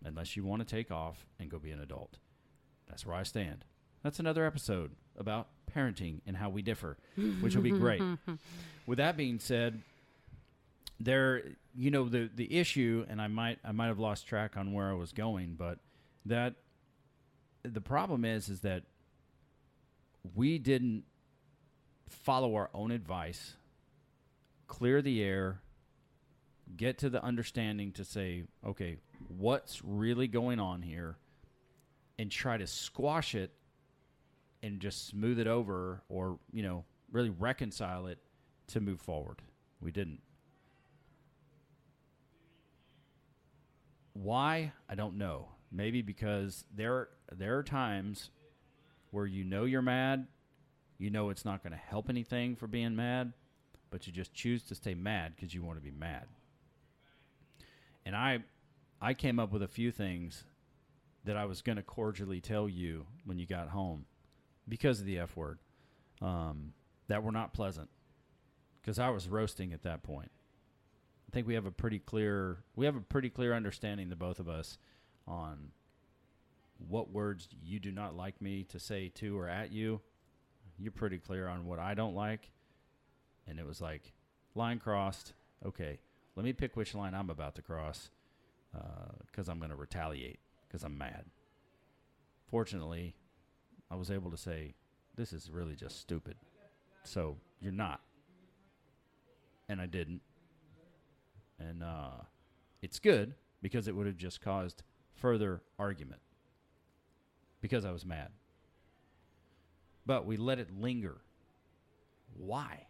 [0.05, 2.17] Unless you want to take off and go be an adult.
[2.87, 3.65] That's where I stand.
[4.03, 6.97] That's another episode about parenting and how we differ,
[7.41, 8.01] which will be great.
[8.85, 9.81] With that being said,
[10.99, 11.41] there
[11.75, 14.89] you know the the issue and I might I might have lost track on where
[14.89, 15.79] I was going, but
[16.25, 16.55] that
[17.63, 18.83] the problem is is that
[20.35, 21.03] we didn't
[22.09, 23.55] follow our own advice,
[24.67, 25.61] clear the air,
[26.75, 31.17] get to the understanding to say, okay, what's really going on here,
[32.17, 33.51] and try to squash it
[34.61, 38.19] and just smooth it over or, you know, really reconcile it
[38.67, 39.41] to move forward.
[39.81, 40.21] We didn't.
[44.13, 44.71] Why?
[44.87, 45.49] I don't know.
[45.71, 48.29] Maybe because there there are times
[49.13, 50.25] where you know you're mad,
[50.97, 53.31] you know it's not going to help anything for being mad,
[53.91, 56.25] but you just choose to stay mad because you want to be mad.
[58.07, 58.39] And I
[58.99, 60.45] I came up with a few things
[61.25, 64.05] that I was going to cordially tell you when you got home
[64.67, 65.59] because of the F word
[66.19, 66.73] um,
[67.07, 67.89] that were not pleasant
[68.81, 70.31] because I was roasting at that point.
[71.29, 74.39] I think we have a pretty clear we have a pretty clear understanding the both
[74.39, 74.79] of us
[75.27, 75.69] on
[76.87, 80.01] what words you do not like me to say to or at you.
[80.77, 82.51] You're pretty clear on what I don't like.
[83.47, 84.13] And it was like
[84.55, 85.33] line crossed.
[85.65, 85.99] Okay,
[86.35, 88.09] let me pick which line I'm about to cross
[89.27, 91.25] because I'm going to retaliate because I'm mad.
[92.49, 93.15] Fortunately,
[93.91, 94.73] I was able to say,
[95.15, 96.35] this is really just stupid.
[97.03, 98.01] So you're not.
[99.69, 100.21] And I didn't.
[101.59, 102.23] And uh,
[102.81, 106.21] it's good because it would have just caused further argument
[107.63, 108.27] because I was mad.
[110.05, 111.21] But we let it linger.
[112.35, 112.87] Why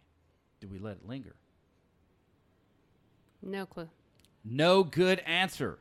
[0.60, 1.36] do we let it linger?
[3.40, 3.88] No clue.
[4.44, 5.78] No good answer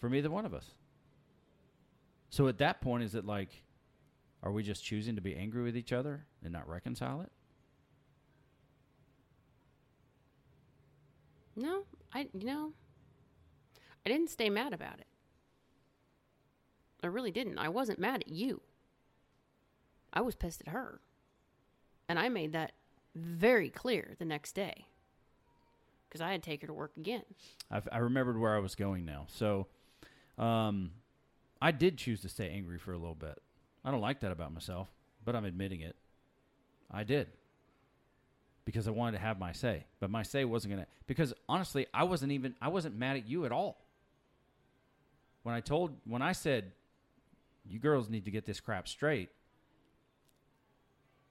[0.00, 0.70] from either one of us.
[2.30, 3.50] So at that point, is it like,
[4.42, 7.30] are we just choosing to be angry with each other and not reconcile it?
[11.54, 11.82] No,
[12.14, 12.72] I you know,
[14.06, 15.06] I didn't stay mad about it.
[17.04, 17.58] I really didn't.
[17.58, 18.62] I wasn't mad at you.
[20.12, 21.00] I was pissed at her.
[22.08, 22.72] And I made that
[23.14, 24.86] very clear the next day.
[26.08, 27.24] Because I had to take her to work again.
[27.70, 29.26] I've, I remembered where I was going now.
[29.28, 29.66] So,
[30.38, 30.92] um,
[31.60, 33.40] I did choose to stay angry for a little bit.
[33.84, 34.88] I don't like that about myself,
[35.24, 35.96] but I'm admitting it.
[36.90, 37.28] I did
[38.64, 40.86] because I wanted to have my say, but my say wasn't gonna.
[41.06, 42.54] Because honestly, I wasn't even.
[42.62, 43.78] I wasn't mad at you at all.
[45.42, 46.72] When I told, when I said,
[47.64, 49.30] "You girls need to get this crap straight,"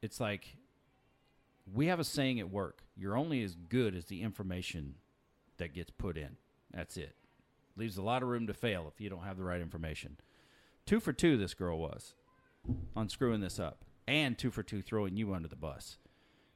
[0.01, 0.57] it's like
[1.71, 4.95] we have a saying at work: "You're only as good as the information
[5.57, 6.37] that gets put in."
[6.71, 7.15] That's it.
[7.75, 10.17] Leaves a lot of room to fail if you don't have the right information.
[10.85, 12.15] Two for two, this girl was
[12.95, 15.97] on screwing this up, and two for two throwing you under the bus.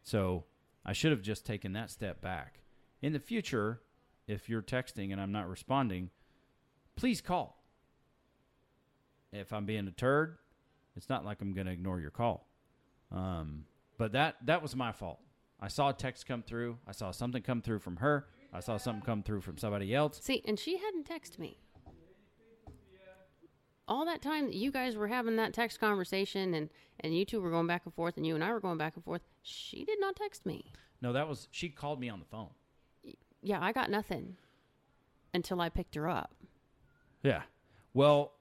[0.04, 0.46] So
[0.86, 2.62] I should have just taken that step back.
[3.02, 3.82] In the future,
[4.26, 6.10] if you're texting and I'm not responding,
[6.96, 7.63] please call.
[9.32, 10.38] If I'm being a turd,
[10.96, 12.48] it's not like I'm going to ignore your call.
[13.12, 13.66] Um,
[13.98, 15.20] but that that was my fault.
[15.60, 16.78] I saw a text come through.
[16.88, 18.28] I saw something come through from her.
[18.54, 20.20] I saw something come through from somebody else.
[20.22, 21.60] See, and she hadn't texted me.
[23.88, 27.40] All that time that you guys were having that text conversation and, and you two
[27.40, 29.86] were going back and forth and you and I were going back and forth, she
[29.86, 30.74] did not text me.
[31.02, 32.50] No, that was she called me on the phone.
[33.42, 34.36] Yeah, I got nothing
[35.34, 36.34] until I picked her up.
[37.24, 37.44] Yeah.
[37.94, 38.34] Well,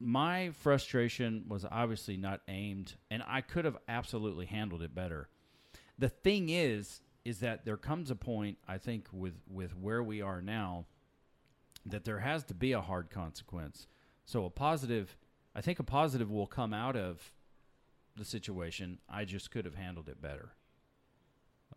[0.00, 5.28] my frustration was obviously not aimed, and I could have absolutely handled it better.
[5.98, 10.22] The thing is, is that there comes a point, I think, with with where we
[10.22, 10.86] are now,
[11.84, 13.86] that there has to be a hard consequence.
[14.24, 15.16] So a positive,
[15.54, 17.32] I think, a positive will come out of
[18.16, 18.98] the situation.
[19.08, 20.50] I just could have handled it better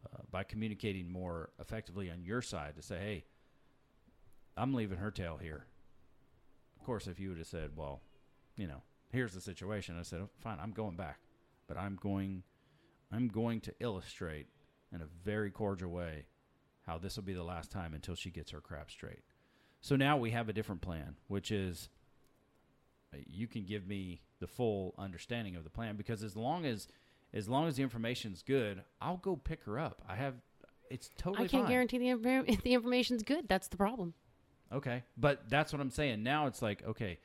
[0.06, 3.26] uh, by communicating more effectively on your side to say, hey,
[4.58, 5.66] I'm leaving her tail here.
[6.80, 8.02] Of course, if you would have said, well,
[8.62, 11.18] you know, here's the situation, I said, oh, fine, I'm going back,
[11.68, 12.44] but I'm going,
[13.12, 14.46] I'm going to illustrate
[14.94, 16.26] in a very cordial way
[16.86, 19.24] how this will be the last time until she gets her crap straight.
[19.82, 21.90] So now we have a different plan, which is
[23.12, 26.88] uh, you can give me the full understanding of the plan because as long as
[27.34, 30.04] as long as the information's good, I'll go pick her up.
[30.08, 30.36] I have
[30.92, 31.72] it's totally I can't fine.
[31.72, 33.48] guarantee the, infor- the information's good.
[33.48, 34.14] That's the problem.
[34.72, 36.22] Okay, but that's what I'm saying.
[36.22, 37.20] Now it's like, okay,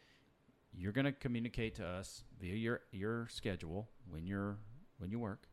[0.76, 4.58] you're gonna communicate to us via your your schedule when you're
[4.98, 5.48] when you work,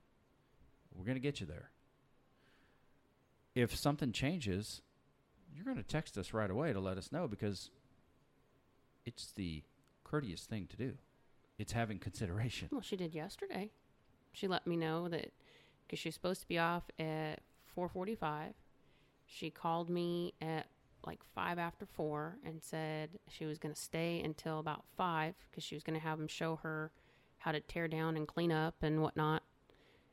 [0.96, 1.70] We're going to get you there.
[3.56, 4.82] If something changes,
[5.54, 7.70] you're going to text us right away to let us know because
[9.06, 9.64] it's the
[10.04, 10.94] courteous thing to do.
[11.58, 12.70] It's having consideration.
[12.72, 13.72] Well, she did yesterday.
[14.32, 15.32] She let me know that
[15.86, 17.42] because she's supposed to be off at
[17.78, 18.54] 4:45.
[19.26, 20.68] She called me at
[21.06, 25.64] like five after four and said she was going to stay until about five because
[25.64, 26.92] she was going to have him show her
[27.40, 29.44] how to tear down and clean up and whatnot.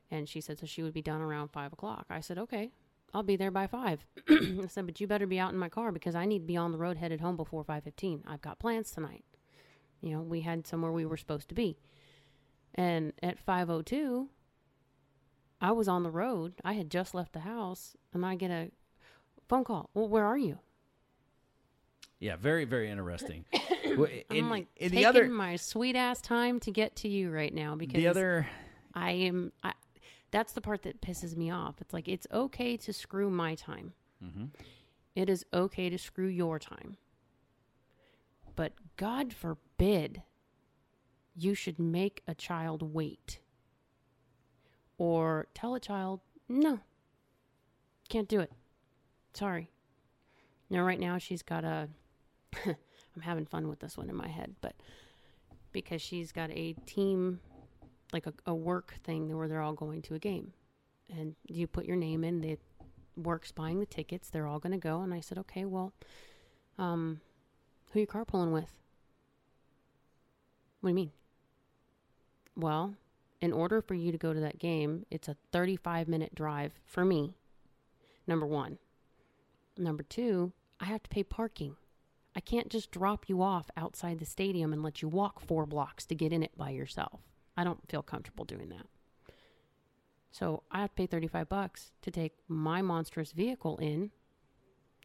[0.09, 2.05] And she said so she would be done around five o'clock.
[2.09, 2.71] I said okay,
[3.13, 4.05] I'll be there by five.
[4.29, 6.57] I said but you better be out in my car because I need to be
[6.57, 8.23] on the road headed home before five fifteen.
[8.27, 9.23] I've got plans tonight.
[10.01, 11.77] You know we had somewhere we were supposed to be.
[12.75, 14.29] And at 502,
[15.59, 16.53] I was on the road.
[16.63, 18.71] I had just left the house and I get a
[19.47, 19.89] phone call.
[19.93, 20.59] Well, where are you?
[22.21, 23.43] Yeah, very very interesting.
[23.97, 27.09] Well, I'm in- like in taking the other my sweet ass time to get to
[27.09, 28.47] you right now because the other
[28.93, 29.51] I am.
[29.65, 29.73] I,
[30.31, 31.75] that's the part that pisses me off.
[31.81, 33.91] It's like it's okay to screw my time.
[34.23, 34.51] Mhm.
[35.13, 36.95] It is okay to screw your time.
[38.55, 40.21] But God forbid
[41.35, 43.39] you should make a child wait.
[44.97, 46.79] Or tell a child, no,
[48.07, 48.53] can't do it.
[49.33, 49.69] Sorry.
[50.69, 51.89] Now, right now, she's got a.
[52.65, 54.75] I'm having fun with this one in my head, but
[55.71, 57.39] because she's got a team,
[58.13, 60.53] like a, a work thing where they're all going to a game.
[61.09, 62.57] And you put your name in, the
[63.17, 65.01] work's buying the tickets, they're all going to go.
[65.01, 65.93] And I said, okay, well,
[66.77, 67.21] um,
[67.91, 68.71] who you carpooling with?
[70.79, 71.11] What do you mean?
[72.55, 72.95] Well,
[73.41, 77.03] in order for you to go to that game, it's a 35 minute drive for
[77.03, 77.33] me.
[78.27, 78.77] Number one.
[79.77, 81.75] Number two, I have to pay parking.
[82.35, 86.05] I can't just drop you off outside the stadium and let you walk four blocks
[86.05, 87.21] to get in it by yourself.
[87.57, 88.87] I don't feel comfortable doing that.
[90.31, 94.11] So I have to pay 35 bucks to take my monstrous vehicle in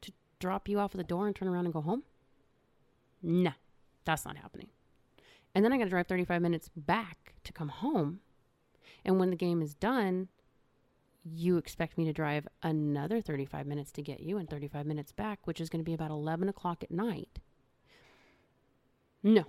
[0.03, 2.05] to drop you off at the door and turn around and go home?
[3.23, 3.53] Nah,
[4.05, 4.69] that's not happening.
[5.55, 8.21] And then I got to drive 35 minutes back to come home.
[9.05, 10.29] And when the game is done,
[11.29, 15.41] you expect me to drive another 35 minutes to get you and 35 minutes back,
[15.45, 17.41] which is going to be about 11 o'clock at night.
[19.23, 19.45] No,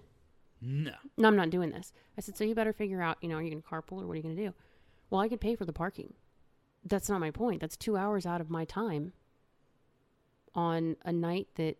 [0.59, 0.93] no.
[1.17, 1.93] no, I'm not doing this.
[2.17, 4.07] I said, so you better figure out, you know, are you going to carpool or
[4.07, 4.53] what are you going to do?
[5.09, 6.13] Well, I could pay for the parking.
[6.83, 7.61] That's not my point.
[7.61, 9.13] That's two hours out of my time
[10.55, 11.77] on a night that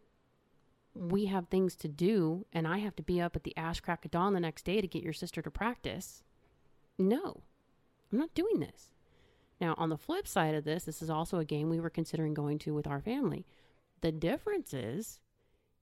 [0.93, 4.05] we have things to do and I have to be up at the ass crack
[4.05, 6.23] of dawn the next day to get your sister to practice.
[6.99, 7.41] No,
[8.11, 8.91] I'm not doing this.
[9.59, 12.33] Now, on the flip side of this, this is also a game we were considering
[12.33, 13.45] going to with our family.
[14.01, 15.19] The difference is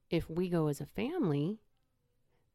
[0.09, 1.59] if we go as a family,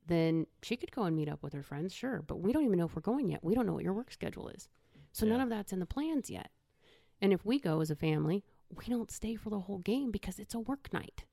[0.07, 2.79] then she could go and meet up with her friends, sure, but we don't even
[2.79, 3.45] know if we're going yet.
[3.45, 4.69] We don't know what your work schedule is.
[5.13, 6.51] So none of that's in the plans yet.
[7.21, 8.45] And if we go as a family,
[8.75, 11.25] we don't stay for the whole game because it's a work night.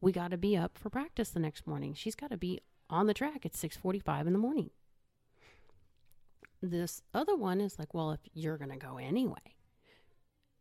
[0.00, 1.94] We got to be up for practice the next morning.
[1.94, 2.60] She's got to be
[2.90, 4.70] on the track at 6:45 in the morning.
[6.70, 9.54] This other one is like, well, if you're going to go anyway.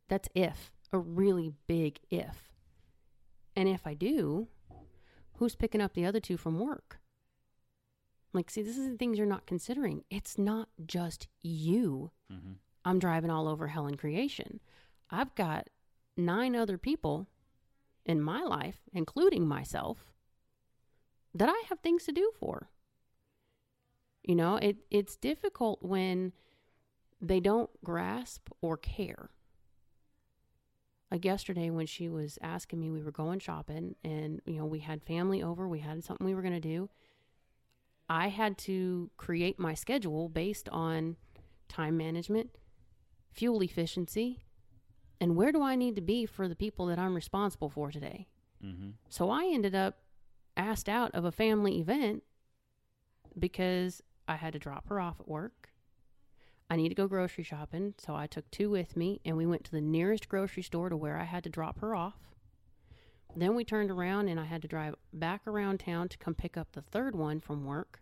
[0.10, 2.52] That's if, a really big if.
[3.56, 4.50] And if I do,
[5.38, 7.00] who's picking up the other two from work?
[8.34, 10.04] Like, see, this is the things you're not considering.
[10.10, 12.12] It's not just you.
[12.32, 12.58] Mhm.
[12.84, 14.60] I'm driving all over hell and creation.
[15.10, 15.70] I've got
[16.18, 17.28] nine other people
[18.06, 20.14] in my life, including myself,
[21.34, 22.70] that I have things to do for.
[24.24, 26.34] You know, it it's difficult when
[27.22, 29.30] they don't grasp or care.
[31.12, 34.80] Like yesterday when she was asking me, we were going shopping and you know, we
[34.80, 36.90] had family over, we had something we were going to do.
[38.10, 41.16] I had to create my schedule based on
[41.70, 42.50] time management,
[43.32, 44.44] fuel efficiency,
[45.22, 48.28] and where do I need to be for the people that I'm responsible for today.
[48.64, 48.94] Mhm.
[49.10, 50.00] So I ended up
[50.56, 52.24] asked out of a family event
[53.38, 55.70] because I had to drop her off at work.
[56.70, 59.64] I need to go grocery shopping, so I took two with me and we went
[59.66, 62.34] to the nearest grocery store to where I had to drop her off.
[63.36, 66.58] Then we turned around and I had to drive back around town to come pick
[66.58, 68.02] up the third one from work.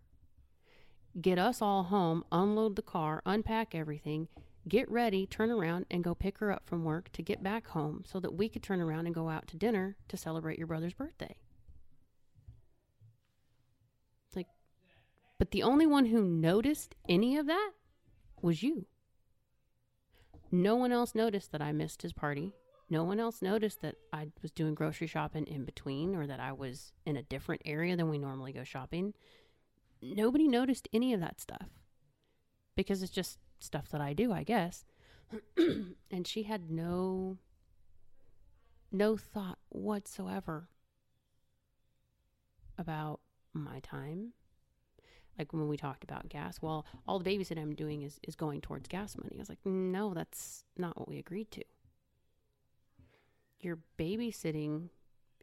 [1.19, 4.27] Get us all home, unload the car, unpack everything,
[4.67, 8.03] get ready, turn around, and go pick her up from work to get back home
[8.05, 10.93] so that we could turn around and go out to dinner to celebrate your brother's
[10.93, 11.35] birthday.
[14.27, 14.47] It's like,
[15.41, 17.71] but the only one who noticed any of that
[18.43, 18.85] was you.
[20.51, 22.53] No one else noticed that I missed his party.
[22.91, 26.51] No one else noticed that I was doing grocery shopping in between or that I
[26.51, 29.15] was in a different area than we normally go shopping.
[29.99, 31.69] Nobody noticed any of that stuff
[32.75, 34.85] because it's just stuff that I do, I guess.
[35.57, 37.39] and she had no
[38.91, 40.69] no thought whatsoever
[42.77, 43.21] about
[43.53, 44.33] my time.
[45.39, 48.61] Like when we talked about gas, well, all the babysitting I'm doing is, is going
[48.61, 49.35] towards gas money.
[49.37, 51.63] I was like, no, that's not what we agreed to.
[53.59, 54.89] Your babysitting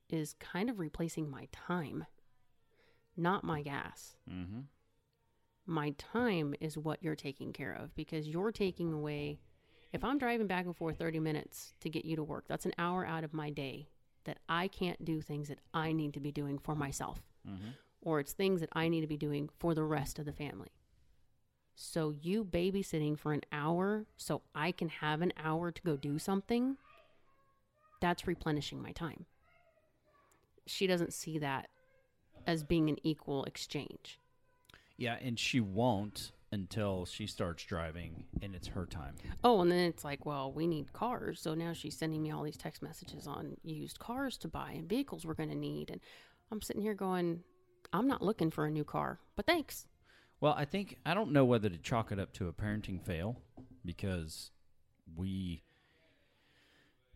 [0.09, 2.07] is kind of replacing my time,
[3.17, 4.61] not my gas Mm-hmm.
[5.67, 9.39] my time is what you're taking care of because you're taking away
[9.93, 12.73] if i'm driving back and forth 30 minutes to get you to work that's an
[12.79, 13.89] hour out of my day
[14.25, 17.69] that i can't do things that i need to be doing for myself Mm-hmm.
[18.03, 20.71] Or it's things that i need to be doing for the rest of the family
[21.75, 26.19] so you babysitting for an hour so i can have an hour to go do
[26.19, 26.77] something
[28.01, 29.27] that's replenishing my time
[30.67, 31.69] she doesn't see that
[32.47, 34.19] as being an equal exchange
[34.97, 39.15] Yeah, and she won't until she starts driving and it's her time.
[39.45, 41.41] Oh, and then it's like, well, we need cars.
[41.43, 44.89] So now she's sending me all these text messages on used cars to buy and
[44.89, 45.91] vehicles we're going to need.
[45.91, 46.01] And
[46.51, 47.43] I'm sitting here going,
[47.93, 49.87] I'm not looking for a new car, but thanks.
[50.41, 53.41] Well, I think I don't know whether to chalk it up to a parenting fail
[53.85, 54.51] because
[55.17, 55.63] we.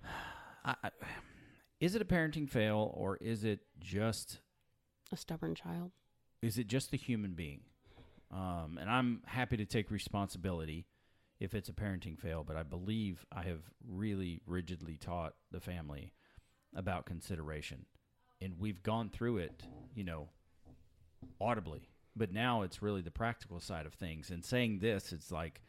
[0.64, 0.90] I, I,
[1.80, 4.38] is it a parenting fail or is it just
[5.12, 5.90] A stubborn child.
[6.40, 7.60] is it just the human being?
[8.30, 10.86] Um, and I'm happy to take responsibility
[11.40, 16.12] if it's a parenting fail, but I believe I have really rigidly taught the family
[16.74, 17.84] about consideration.
[18.40, 19.64] And we've gone through it,
[19.94, 20.28] you know,
[21.40, 21.88] audibly.
[22.14, 24.30] But now it's really the practical side of things.
[24.30, 25.62] And saying this, it's like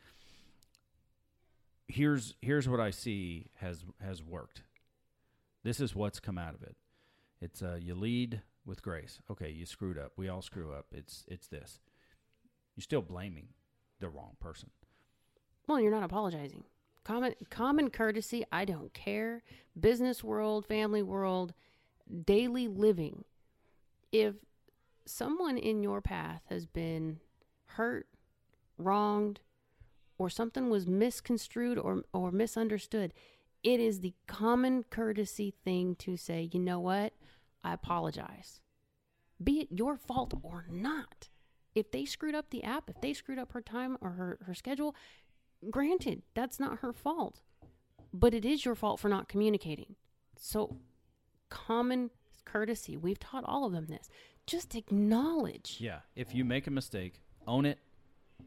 [1.87, 4.63] here's here's what I see has has worked.
[5.63, 6.75] This is what's come out of it.
[7.41, 9.19] It's uh, you lead with grace.
[9.31, 10.13] Okay, you screwed up.
[10.17, 10.87] We all screw up.
[10.91, 11.79] It's it's this.
[12.75, 13.49] You're still blaming
[13.99, 14.69] the wrong person.
[15.67, 16.63] Well, you're not apologizing.
[17.03, 19.43] Common common courtesy, I don't care.
[19.79, 21.53] Business world, family world,
[22.25, 23.25] daily living.
[24.11, 24.35] If
[25.05, 27.19] someone in your path has been
[27.65, 28.07] hurt,
[28.77, 29.41] wronged,
[30.17, 33.13] or something was misconstrued or or misunderstood,
[33.63, 37.13] it is the common courtesy thing to say, "You know what?
[37.63, 38.61] I apologize."
[39.43, 41.29] Be it your fault or not.
[41.75, 44.53] If they screwed up the app, if they screwed up her time or her, her
[44.53, 44.95] schedule,
[45.69, 47.41] granted, that's not her fault.
[48.13, 49.95] But it is your fault for not communicating.
[50.37, 50.77] So,
[51.49, 52.11] common
[52.45, 54.07] courtesy, we've taught all of them this.
[54.45, 55.77] Just acknowledge.
[55.79, 55.99] Yeah.
[56.15, 57.79] If you make a mistake, own it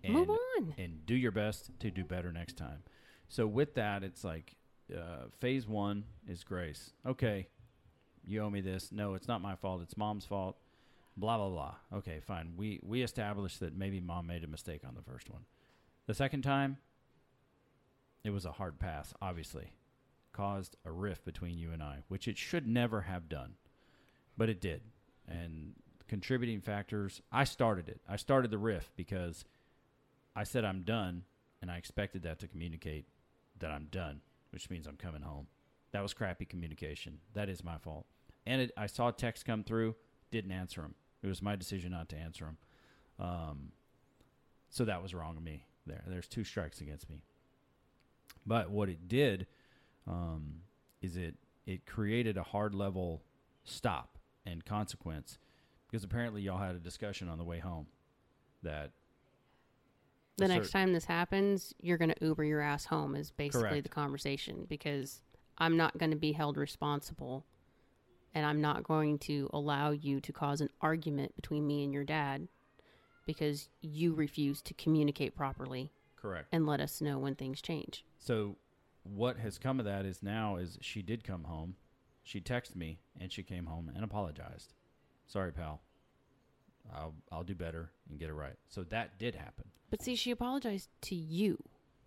[0.05, 0.75] and Move on.
[0.79, 2.83] and do your best to do better next time.
[3.29, 4.55] So with that, it's like
[4.95, 6.93] uh, phase one is grace.
[7.07, 7.49] Okay,
[8.27, 8.93] you owe me this.
[8.93, 9.81] No, it's not my fault.
[9.83, 10.57] It's mom's fault.
[11.17, 11.75] Blah blah blah.
[11.99, 12.53] Okay, fine.
[12.57, 15.43] We we established that maybe mom made a mistake on the first one.
[16.07, 16.77] The second time,
[18.23, 19.13] it was a hard pass.
[19.23, 19.73] Obviously,
[20.33, 23.55] caused a rift between you and I, which it should never have done,
[24.37, 24.83] but it did.
[25.27, 25.73] And
[26.09, 28.01] contributing factors, I started it.
[28.09, 29.45] I started the rift because
[30.35, 31.25] I said I'm done,
[31.61, 33.07] and I expected that to communicate
[33.59, 35.47] that I'm done, which means I'm coming home.
[35.93, 37.19] That was crappy communication.
[37.35, 38.07] That is my fault.
[38.47, 39.95] And it, I saw text come through,
[40.31, 40.95] didn't answer them.
[41.23, 42.59] It was my decision not to answer them.
[43.19, 43.73] Um,
[44.69, 45.65] so that was wrong of me.
[45.87, 47.23] There, there's two strikes against me.
[48.45, 49.47] But what it did
[50.07, 50.61] um,
[51.03, 51.35] is it
[51.67, 53.23] it created a hard level
[53.65, 55.39] stop and consequence
[55.87, 57.87] because apparently y'all had a discussion on the way home
[58.63, 58.91] that
[60.39, 63.83] The next time this happens, you're going to Uber your ass home, is basically Correct.
[63.85, 65.23] the conversation because
[65.59, 67.47] I'm not going to be held responsible
[68.35, 72.05] and I'm not going to allow you to cause an argument between me and your
[72.05, 72.49] dad
[73.25, 76.49] because you refuse to communicate properly correct.
[76.53, 78.05] and let us know when things change.
[78.19, 78.57] So
[79.05, 81.77] what has come of that is now is she did come home.
[82.23, 84.75] She texted me and she came home and apologized.
[85.27, 85.81] Sorry, pal.
[86.95, 88.55] I'll I'll do better and get it right.
[88.69, 89.65] So that did happen.
[89.91, 91.59] But see, she apologized to you,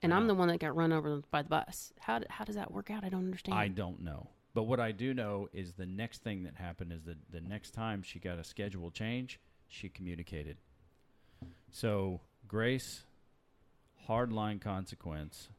[0.01, 1.93] and I'm the one that got run over by the bus.
[1.99, 3.03] How, how does that work out?
[3.03, 3.57] I don't understand.
[3.57, 4.28] I don't know.
[4.53, 7.72] But what I do know is the next thing that happened is that the next
[7.72, 10.57] time she got a schedule change, she communicated.
[11.72, 13.03] So, Grace,
[14.07, 15.49] hard line consequence,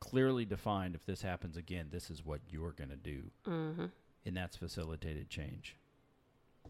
[0.00, 3.22] clearly defined if this happens again, this is what you're going to do.
[3.44, 3.84] hmm
[4.26, 5.76] And that's facilitated change.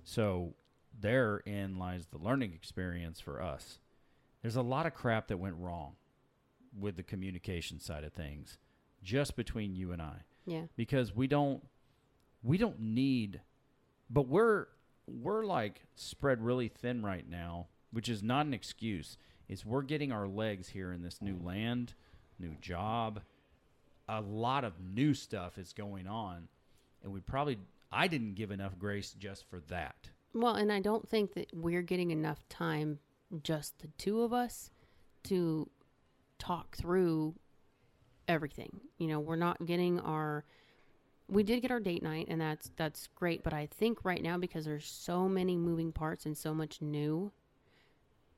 [0.04, 0.54] So,
[0.98, 3.78] therein lies the learning experience for us.
[4.42, 5.92] There's a lot of crap that went wrong
[6.78, 8.58] with the communication side of things
[9.02, 10.64] just between you and I Yeah.
[10.76, 11.66] because we don't
[12.42, 13.40] we don't need
[14.08, 14.66] but we're
[15.08, 19.16] we're like spread really thin right now which is not an excuse
[19.48, 21.94] is we're getting our legs here in this new land
[22.38, 23.20] new job.
[24.08, 26.48] A lot of new stuff is going on,
[27.02, 27.58] and we probably
[27.92, 30.10] I didn't give enough grace just for that.
[30.32, 33.00] Well, and I don't think that we're getting enough time,
[33.42, 34.70] just the two of us,
[35.24, 35.68] to
[36.38, 37.34] talk through
[38.28, 38.80] everything.
[38.98, 40.44] You know, we're not getting our.
[41.28, 43.42] We did get our date night, and that's that's great.
[43.42, 47.32] But I think right now because there's so many moving parts and so much new.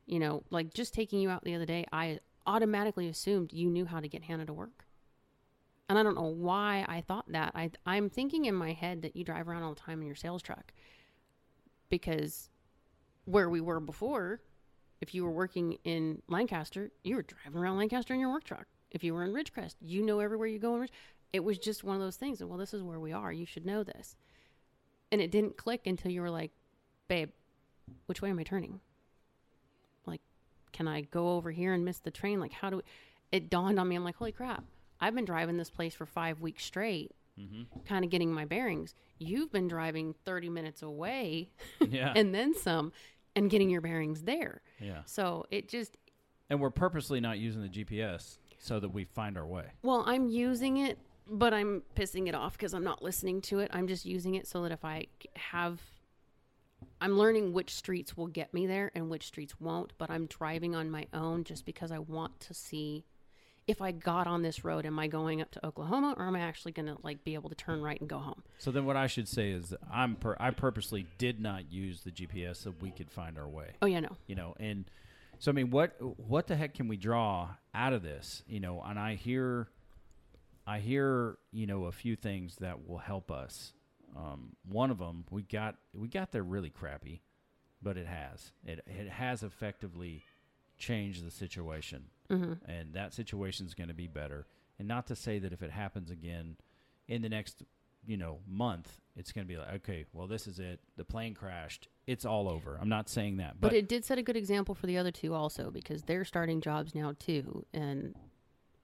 [0.06, 3.84] You know, like just taking you out the other day, I automatically assumed you knew
[3.84, 4.86] how to get Hannah to work.
[5.92, 7.52] And I don't know why I thought that.
[7.54, 10.16] I I'm thinking in my head that you drive around all the time in your
[10.16, 10.72] sales truck
[11.90, 12.48] because
[13.26, 14.40] where we were before,
[15.02, 18.64] if you were working in Lancaster, you were driving around Lancaster in your work truck.
[18.90, 20.92] If you were in Ridgecrest, you know everywhere you go in Ridge.
[21.30, 22.40] It was just one of those things.
[22.40, 23.30] And well, this is where we are.
[23.30, 24.16] You should know this.
[25.10, 26.52] And it didn't click until you were like,
[27.06, 27.32] babe,
[28.06, 28.80] which way am I turning?
[30.06, 30.22] Like,
[30.72, 32.40] can I go over here and miss the train?
[32.40, 32.82] Like, how do we?
[33.30, 33.96] it dawned on me?
[33.96, 34.64] I'm like, holy crap.
[35.02, 37.62] I've been driving this place for five weeks straight, mm-hmm.
[37.86, 38.94] kind of getting my bearings.
[39.18, 41.50] You've been driving 30 minutes away
[41.88, 42.92] Yeah, and then some
[43.34, 44.62] and getting your bearings there.
[44.80, 45.96] yeah, So it just,
[46.48, 49.64] and we're purposely not using the GPS so that we find our way.
[49.82, 53.70] well, I'm using it, but I'm pissing it off because I'm not listening to it.
[53.72, 55.80] I'm just using it so that if I have,
[57.00, 60.74] I'm learning which streets will get me there and which streets won't, but I'm driving
[60.76, 63.04] on my own just because I want to see
[63.66, 66.40] if I got on this road, am I going up to Oklahoma or am I
[66.40, 68.42] actually going to like be able to turn right and go home?
[68.58, 72.10] So then, what I should say is, I'm per- I purposely did not use the
[72.10, 73.70] GPS so we could find our way.
[73.80, 74.16] Oh, yeah, no.
[74.26, 74.84] you know and
[75.38, 78.80] so i mean what what the heck can we draw out of this you know
[78.86, 79.68] and i hear
[80.66, 83.72] i hear you know a few things that will help us
[84.16, 87.22] um, one of them we got we got there really crappy
[87.82, 90.24] but it has it it has effectively
[90.78, 92.70] changed the situation Mm-hmm.
[92.70, 94.46] and that situation is going to be better
[94.78, 96.56] and not to say that if it happens again
[97.06, 97.62] in the next
[98.06, 101.34] you know month it's going to be like okay well this is it the plane
[101.34, 104.74] crashed it's all over i'm not saying that But, it did set a good example
[104.74, 107.64] for the other two also because they're starting jobs now too.
[107.72, 108.14] And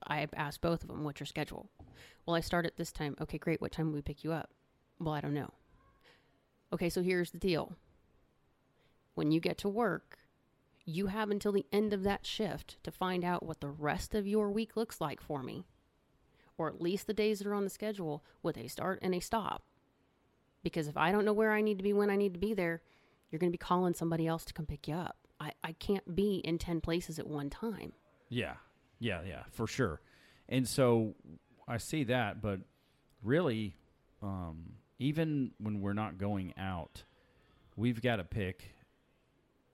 [0.05, 1.69] I asked both of them, what's your schedule?
[2.25, 3.15] Well, I start at this time.
[3.19, 3.59] Okay, great.
[3.61, 4.51] What time will we pick you up?
[4.99, 5.51] Well, I don't know.
[6.71, 7.73] Okay, so here's the deal.
[9.15, 10.18] When you get to work,
[10.89, 14.27] you have until the end of that shift to find out what the rest of
[14.27, 15.65] your week looks like for me.
[16.57, 19.19] Or at least the days that are on the schedule with a start and a
[19.19, 19.63] stop.
[20.63, 22.53] Because if I don't know where I need to be when I need to be
[22.53, 22.81] there,
[23.29, 25.15] you're going to be calling somebody else to come pick you up.
[25.39, 27.93] I, I can't be in 10 places at one time.
[28.27, 28.55] Yeah,
[28.99, 30.01] yeah, yeah, for sure.
[30.49, 31.15] And so
[31.67, 32.59] I see that, but
[33.23, 33.75] really,
[34.21, 37.03] um, even when we're not going out,
[37.77, 38.73] we've got to pick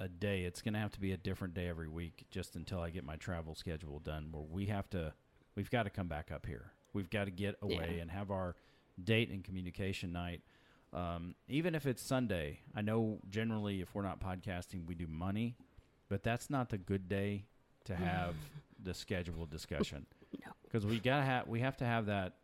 [0.06, 0.44] a day.
[0.44, 3.04] It's going to have to be a different day every week, just until I get
[3.04, 4.30] my travel schedule done.
[4.32, 5.14] Where we have to,
[5.56, 6.72] we've got to come back up here.
[6.94, 8.02] We've got to get away Yeah.
[8.04, 8.56] and have our
[9.04, 10.42] date and communication night.
[10.94, 15.58] Um, even if it's Sunday, I know generally if we're not podcasting, we do money,
[16.08, 17.46] but that's not the good day
[17.86, 18.36] to have
[18.82, 20.06] the scheduled discussion
[20.46, 20.52] No.
[20.64, 22.36] because we gotta have we have to have that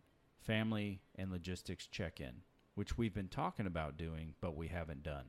[0.41, 2.41] family and logistics check in,
[2.75, 5.25] which we've been talking about doing, but we haven't done.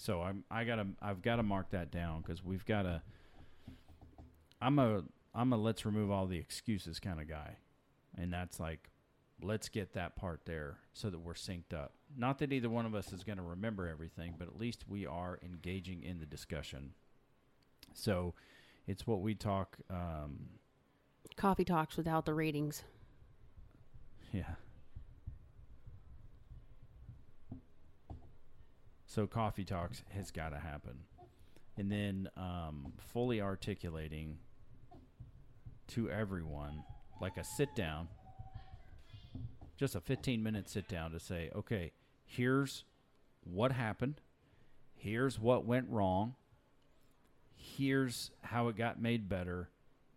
[0.00, 3.02] So I'm I gotta I've got to mark that down because we've got to.
[4.58, 5.02] I'm a
[5.34, 7.58] I'm a let's remove all the excuses kind of guy,
[8.16, 8.88] and that's like
[9.42, 11.92] let's get that part there so that we're synced up.
[12.16, 15.04] Not that either one of us is going to remember everything, but at least we
[15.04, 16.92] are engaging in the discussion.
[17.92, 18.32] So
[18.86, 19.76] it's what we talk.
[19.90, 20.48] Um,
[21.36, 22.84] Coffee talks without the ratings.
[24.32, 24.54] Yeah.
[29.10, 31.00] So coffee talks has got to happen,
[31.76, 34.38] and then um, fully articulating
[35.88, 36.84] to everyone
[37.20, 38.06] like a sit down,
[39.76, 41.90] just a fifteen minute sit down to say, okay,
[42.24, 42.84] here's
[43.42, 44.20] what happened,
[44.94, 46.36] here's what went wrong,
[47.56, 49.70] here's how it got made better,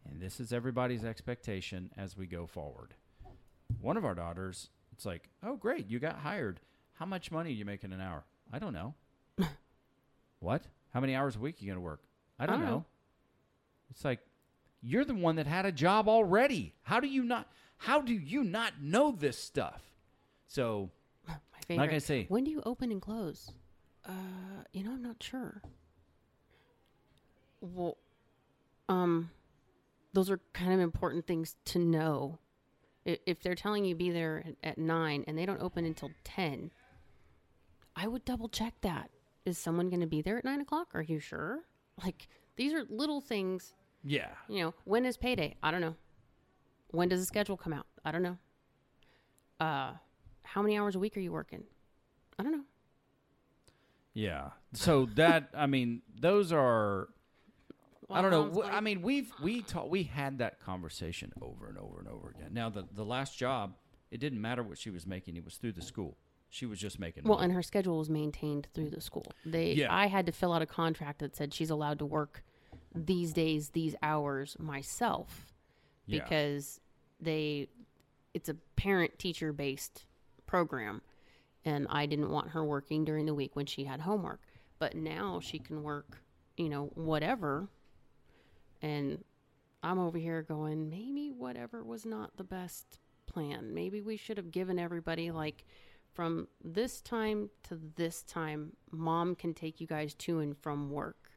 [0.08, 2.94] and this is everybody's expectation as we go forward.
[3.82, 6.60] One of our daughters, it's like, oh, great, you got hired.
[6.94, 8.26] How much money are you making in an hour?
[8.54, 8.94] I don't know.
[10.40, 10.64] what?
[10.94, 12.02] How many hours a week are you going to work?
[12.40, 12.76] I don't, I don't know.
[12.78, 12.86] know.
[13.90, 14.20] It's like,
[14.84, 16.76] you're the one that had a job already.
[16.84, 17.48] How do you not?
[17.78, 19.82] How do you not know this stuff?
[20.48, 20.92] So,
[21.28, 21.36] My
[21.68, 21.84] favorite.
[21.84, 23.52] like I say, When do you open and close?
[24.08, 24.12] Uh,
[24.72, 25.62] you know, I'm not sure.
[27.62, 27.98] Well,
[28.88, 29.32] um,
[30.14, 32.38] those are kind of important things to know.
[33.06, 36.72] If they're telling you be there at, at nine and they don't open until ten,
[37.96, 39.10] I would double check that.
[39.46, 40.90] Is someone going to be there at nine o'clock?
[40.94, 41.60] Are you sure?
[42.04, 43.74] Like these are little things.
[44.04, 45.56] yeah, You know, when is payday?
[45.62, 45.96] I don't know.
[46.92, 47.86] When does the schedule come out?
[48.06, 48.38] I don't know.
[49.60, 49.94] Uh,
[50.44, 51.64] how many hours a week are you working?
[52.40, 52.64] I don't know.
[54.14, 54.50] Yeah.
[54.74, 57.10] So that I mean, those are
[58.10, 58.46] I don't know.
[58.46, 62.08] W- I like, mean, we've we ta- we had that conversation over and over and
[62.08, 62.50] over again.
[62.54, 63.76] Now the the last job,
[64.12, 66.18] it didn't matter what she was making; it was through the school.
[66.54, 67.24] She was just making.
[67.24, 67.46] well, money.
[67.46, 69.26] and her schedule was maintained through the school.
[69.44, 69.92] They, Yeah.
[69.92, 72.44] I had to fill out a contract that said she's allowed to work
[72.94, 75.48] these days, these hours myself,
[76.06, 76.22] Yeah.
[76.22, 76.80] because
[77.20, 77.70] they,
[78.36, 80.06] it's a parent teacher based
[80.46, 81.02] program,
[81.66, 84.42] and I didn't want her working during the week when she had homework.
[84.78, 86.22] But now she can work,
[86.56, 87.68] you know, whatever,
[88.80, 89.24] and
[89.82, 93.74] I'm over here going, maybe whatever was not the best plan.
[93.74, 95.66] Maybe we should have given everybody like
[96.14, 101.32] from this time to this time, mom can take you guys to and from work.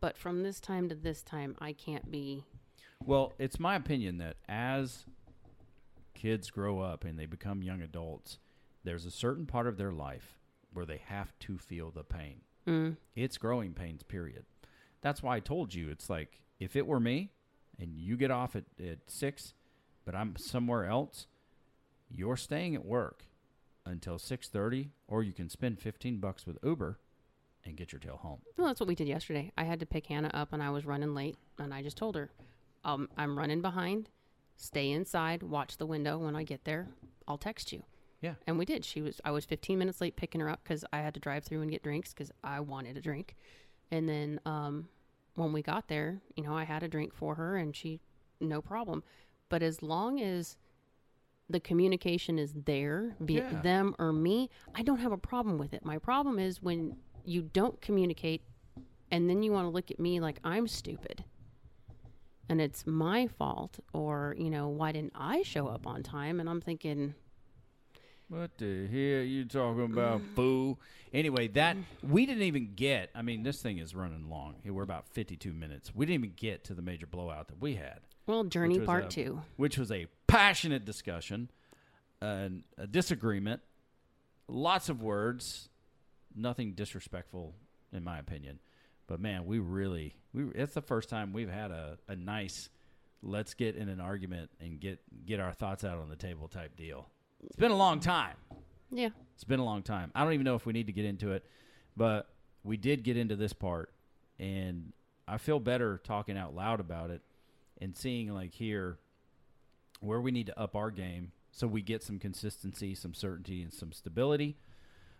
[0.00, 2.44] But from this time to this time, I can't be.
[3.04, 5.04] Well, it's my opinion that as
[6.14, 8.38] kids grow up and they become young adults,
[8.84, 10.38] there's a certain part of their life
[10.72, 12.40] where they have to feel the pain.
[12.66, 14.44] Mm, It's growing pains, period.
[15.00, 17.30] That's why I told you it's like if it were me
[17.78, 19.54] and you get off at, at six,
[20.04, 21.26] but I'm somewhere else,
[22.10, 23.24] you're staying at work
[23.88, 26.98] until six thirty, or you can spend fifteen bucks with Uber
[27.64, 28.40] and get your tail home.
[28.56, 29.52] well, that's what we did yesterday.
[29.58, 31.36] I had to pick Hannah up and I was running late.
[31.58, 32.30] And I just told her,
[32.84, 34.08] um, I'm running behind.
[34.56, 35.42] Stay inside.
[35.42, 36.18] Watch the window.
[36.18, 36.88] When I get there,
[37.26, 37.82] I'll text you.
[38.20, 38.34] Yeah.
[38.46, 38.84] And we did.
[38.84, 39.20] She was.
[39.24, 41.70] I was 15 minutes late picking her up because I had to drive through and
[41.70, 43.36] get drinks because I wanted a drink.
[43.90, 44.88] And then um,
[45.34, 48.00] when we got there, you know, I had a drink for her, and she,
[48.40, 49.02] no problem.
[49.48, 50.56] But as long as
[51.50, 53.48] the communication is there, be Yeah.
[53.50, 55.84] it them or me, I don't have a problem with it.
[55.84, 58.42] My problem is when you don't communicate,
[59.10, 61.24] and then you want to look at me like I'm stupid.
[62.50, 66.40] And it's my fault, or, you know, why didn't I show up on time?
[66.40, 67.14] And I'm thinking,
[68.28, 70.78] What the hell you talking about, fool?
[71.14, 73.10] Anyway, that we didn't even get.
[73.14, 74.56] I mean, this thing is running long.
[74.66, 75.94] We're about fifty-two minutes.
[75.94, 78.00] We didn't even get to the major blowout that we had.
[78.28, 79.40] Well, journey part a- two.
[79.56, 81.50] which was a passionate discussion,
[82.20, 83.62] and a disagreement,
[84.46, 85.68] lots of words,
[86.36, 87.54] nothing disrespectful
[87.92, 88.60] in my opinion.
[89.06, 92.68] But man, we really we it's the first time we've had a, a nice
[93.22, 96.76] let's get in an argument and get get our thoughts out on the table type
[96.76, 97.08] deal.
[97.42, 98.36] It's been a long time.
[98.90, 99.10] Yeah.
[99.34, 100.10] It's been a long time.
[100.14, 101.44] I don't even know if we need to get into it,
[101.96, 102.28] but
[102.64, 103.92] we did get into this part,
[104.38, 104.92] and
[105.26, 107.22] I feel better talking out loud about it
[107.80, 108.98] and seeing like here
[110.00, 113.72] where we need to up our game so we get some consistency, some certainty, and
[113.72, 114.56] some stability.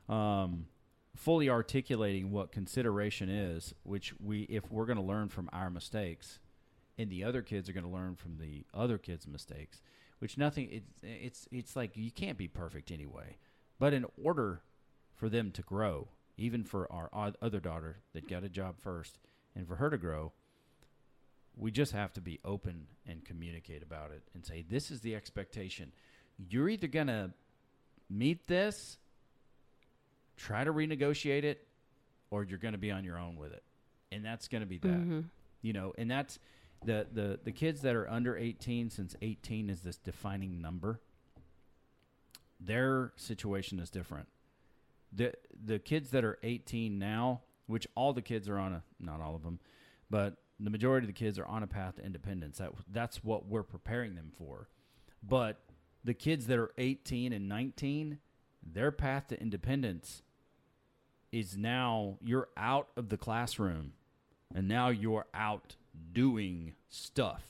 [0.08, 0.66] Um,
[1.16, 6.38] fully articulating what consideration is, which we, if we're going to learn from our mistakes,
[6.96, 9.80] and the other kids are going to learn from the other kids' mistakes,
[10.18, 10.68] which nothing.
[10.70, 13.36] It's it's it's like you can't be perfect anyway.
[13.78, 14.62] But in order
[15.14, 19.18] for them to grow, even for our other daughter that got a job first,
[19.54, 20.32] and for her to grow,
[21.58, 25.14] we just have to be open and communicate about it and say, this is the
[25.16, 25.92] expectation.
[26.38, 27.30] You're either going to
[28.08, 28.96] meet this,
[30.36, 31.66] try to renegotiate it,
[32.30, 33.62] or you're going to be on your own with it.
[34.12, 34.88] And that's going to be that.
[34.88, 35.20] Mm-hmm.
[35.60, 36.38] You know, and that's
[36.84, 41.00] the, the, the kids that are under 18, since 18 is this defining number,
[42.60, 44.28] their situation is different.
[45.12, 45.32] The,
[45.64, 49.34] the kids that are 18 now, which all the kids are on a, not all
[49.34, 49.58] of them,
[50.08, 52.58] but the majority of the kids are on a path to independence.
[52.58, 54.68] That that's what we're preparing them for.
[55.22, 55.60] But
[56.04, 58.18] the kids that are 18 and 19,
[58.62, 60.22] their path to independence
[61.30, 63.92] is now you're out of the classroom
[64.54, 65.76] and now you're out
[66.12, 67.42] doing stuff.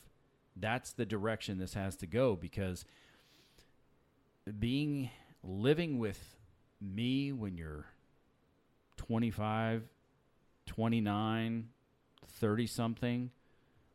[0.56, 2.84] That's the direction this has to go because
[4.58, 5.10] being
[5.42, 6.36] living with
[6.80, 7.86] me when you're
[8.96, 9.82] 25,
[10.66, 11.68] 29,
[12.40, 13.30] 30 something,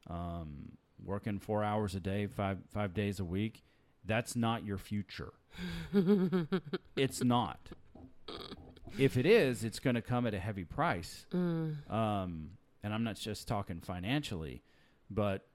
[0.09, 0.73] um,
[1.03, 3.63] working four hours a day, five five days a week,
[4.05, 5.33] that's not your future.
[6.95, 7.59] it's not.
[8.97, 11.25] If it is, it's going to come at a heavy price.
[11.89, 12.51] Um,
[12.83, 14.61] and I'm not just talking financially,
[15.09, 15.47] but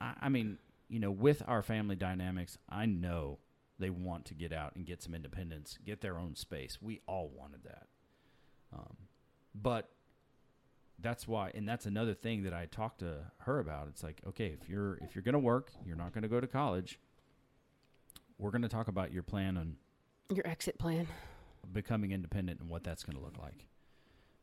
[0.00, 0.58] I mean,
[0.88, 3.38] you know, with our family dynamics, I know
[3.78, 6.78] they want to get out and get some independence, get their own space.
[6.82, 7.86] We all wanted that.
[8.72, 8.96] Um,
[9.54, 9.88] but
[11.02, 13.88] that's why and that's another thing that I talked to her about.
[13.88, 16.40] It's like, okay, if you're if you're going to work, you're not going to go
[16.40, 16.98] to college.
[18.38, 19.76] We're going to talk about your plan on
[20.34, 21.06] Your exit plan.
[21.72, 23.66] becoming independent and what that's going to look like.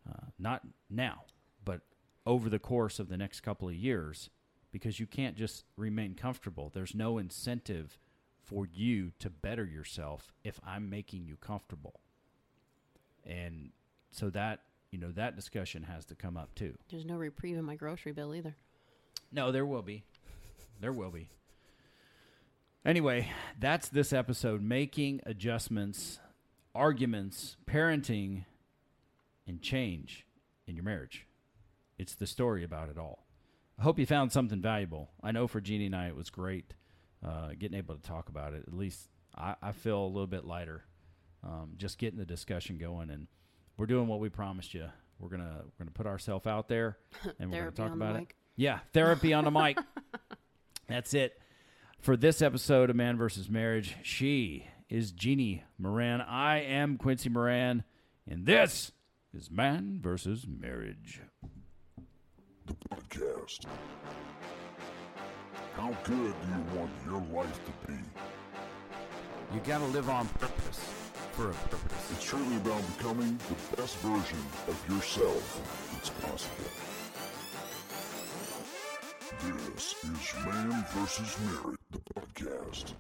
[0.08, 1.24] Uh, not now,
[1.66, 1.82] but
[2.26, 4.30] over the course of the next couple of years,
[4.72, 6.70] because you can't just remain comfortable.
[6.74, 7.98] There's no incentive
[8.44, 12.00] for you to better yourself if I'm making you comfortable.
[13.26, 13.72] And
[14.12, 14.62] so that,
[14.92, 16.78] you know, that discussion has to come up too.
[16.90, 18.56] There's no reprieve in my grocery bill either.
[19.32, 20.04] No, there will be.
[20.80, 21.30] There will be.
[22.86, 23.30] Anyway,
[23.60, 26.20] that's this episode making adjustments,
[26.74, 28.46] arguments, parenting,
[29.46, 30.26] and change
[30.68, 31.26] in your marriage.
[31.98, 33.26] It's the story about it all.
[33.80, 35.10] I hope you found something valuable.
[35.22, 36.74] I know for Jeannie and I, it was great
[37.26, 38.64] uh, getting able to talk about it.
[38.68, 40.84] At least I, I feel a little bit lighter
[41.44, 43.10] um, just getting the discussion going.
[43.10, 43.28] And
[43.78, 44.86] we're doing what we promised you.
[45.20, 46.98] We're gonna we're gonna put ourselves out there
[47.40, 48.20] and we're gonna talk about it.
[48.20, 48.36] mic.
[48.56, 49.78] Yeah, therapy on the mic.
[50.88, 51.40] That's it
[52.00, 53.96] for this episode of Man versus Marriage.
[54.04, 56.22] She is Jeannie Moran.
[56.22, 57.84] I am Quincy Moran,
[58.28, 58.92] and this
[59.34, 61.22] is Man versus Marriage.
[62.66, 63.66] The podcast.
[65.76, 68.00] How good do you want your life to be?
[69.54, 70.97] You gotta live on purpose
[71.40, 75.62] It's truly about becoming the best version of yourself
[75.94, 76.66] that's possible.
[79.76, 81.38] This is Man vs.
[81.46, 82.94] Marriage, the podcast.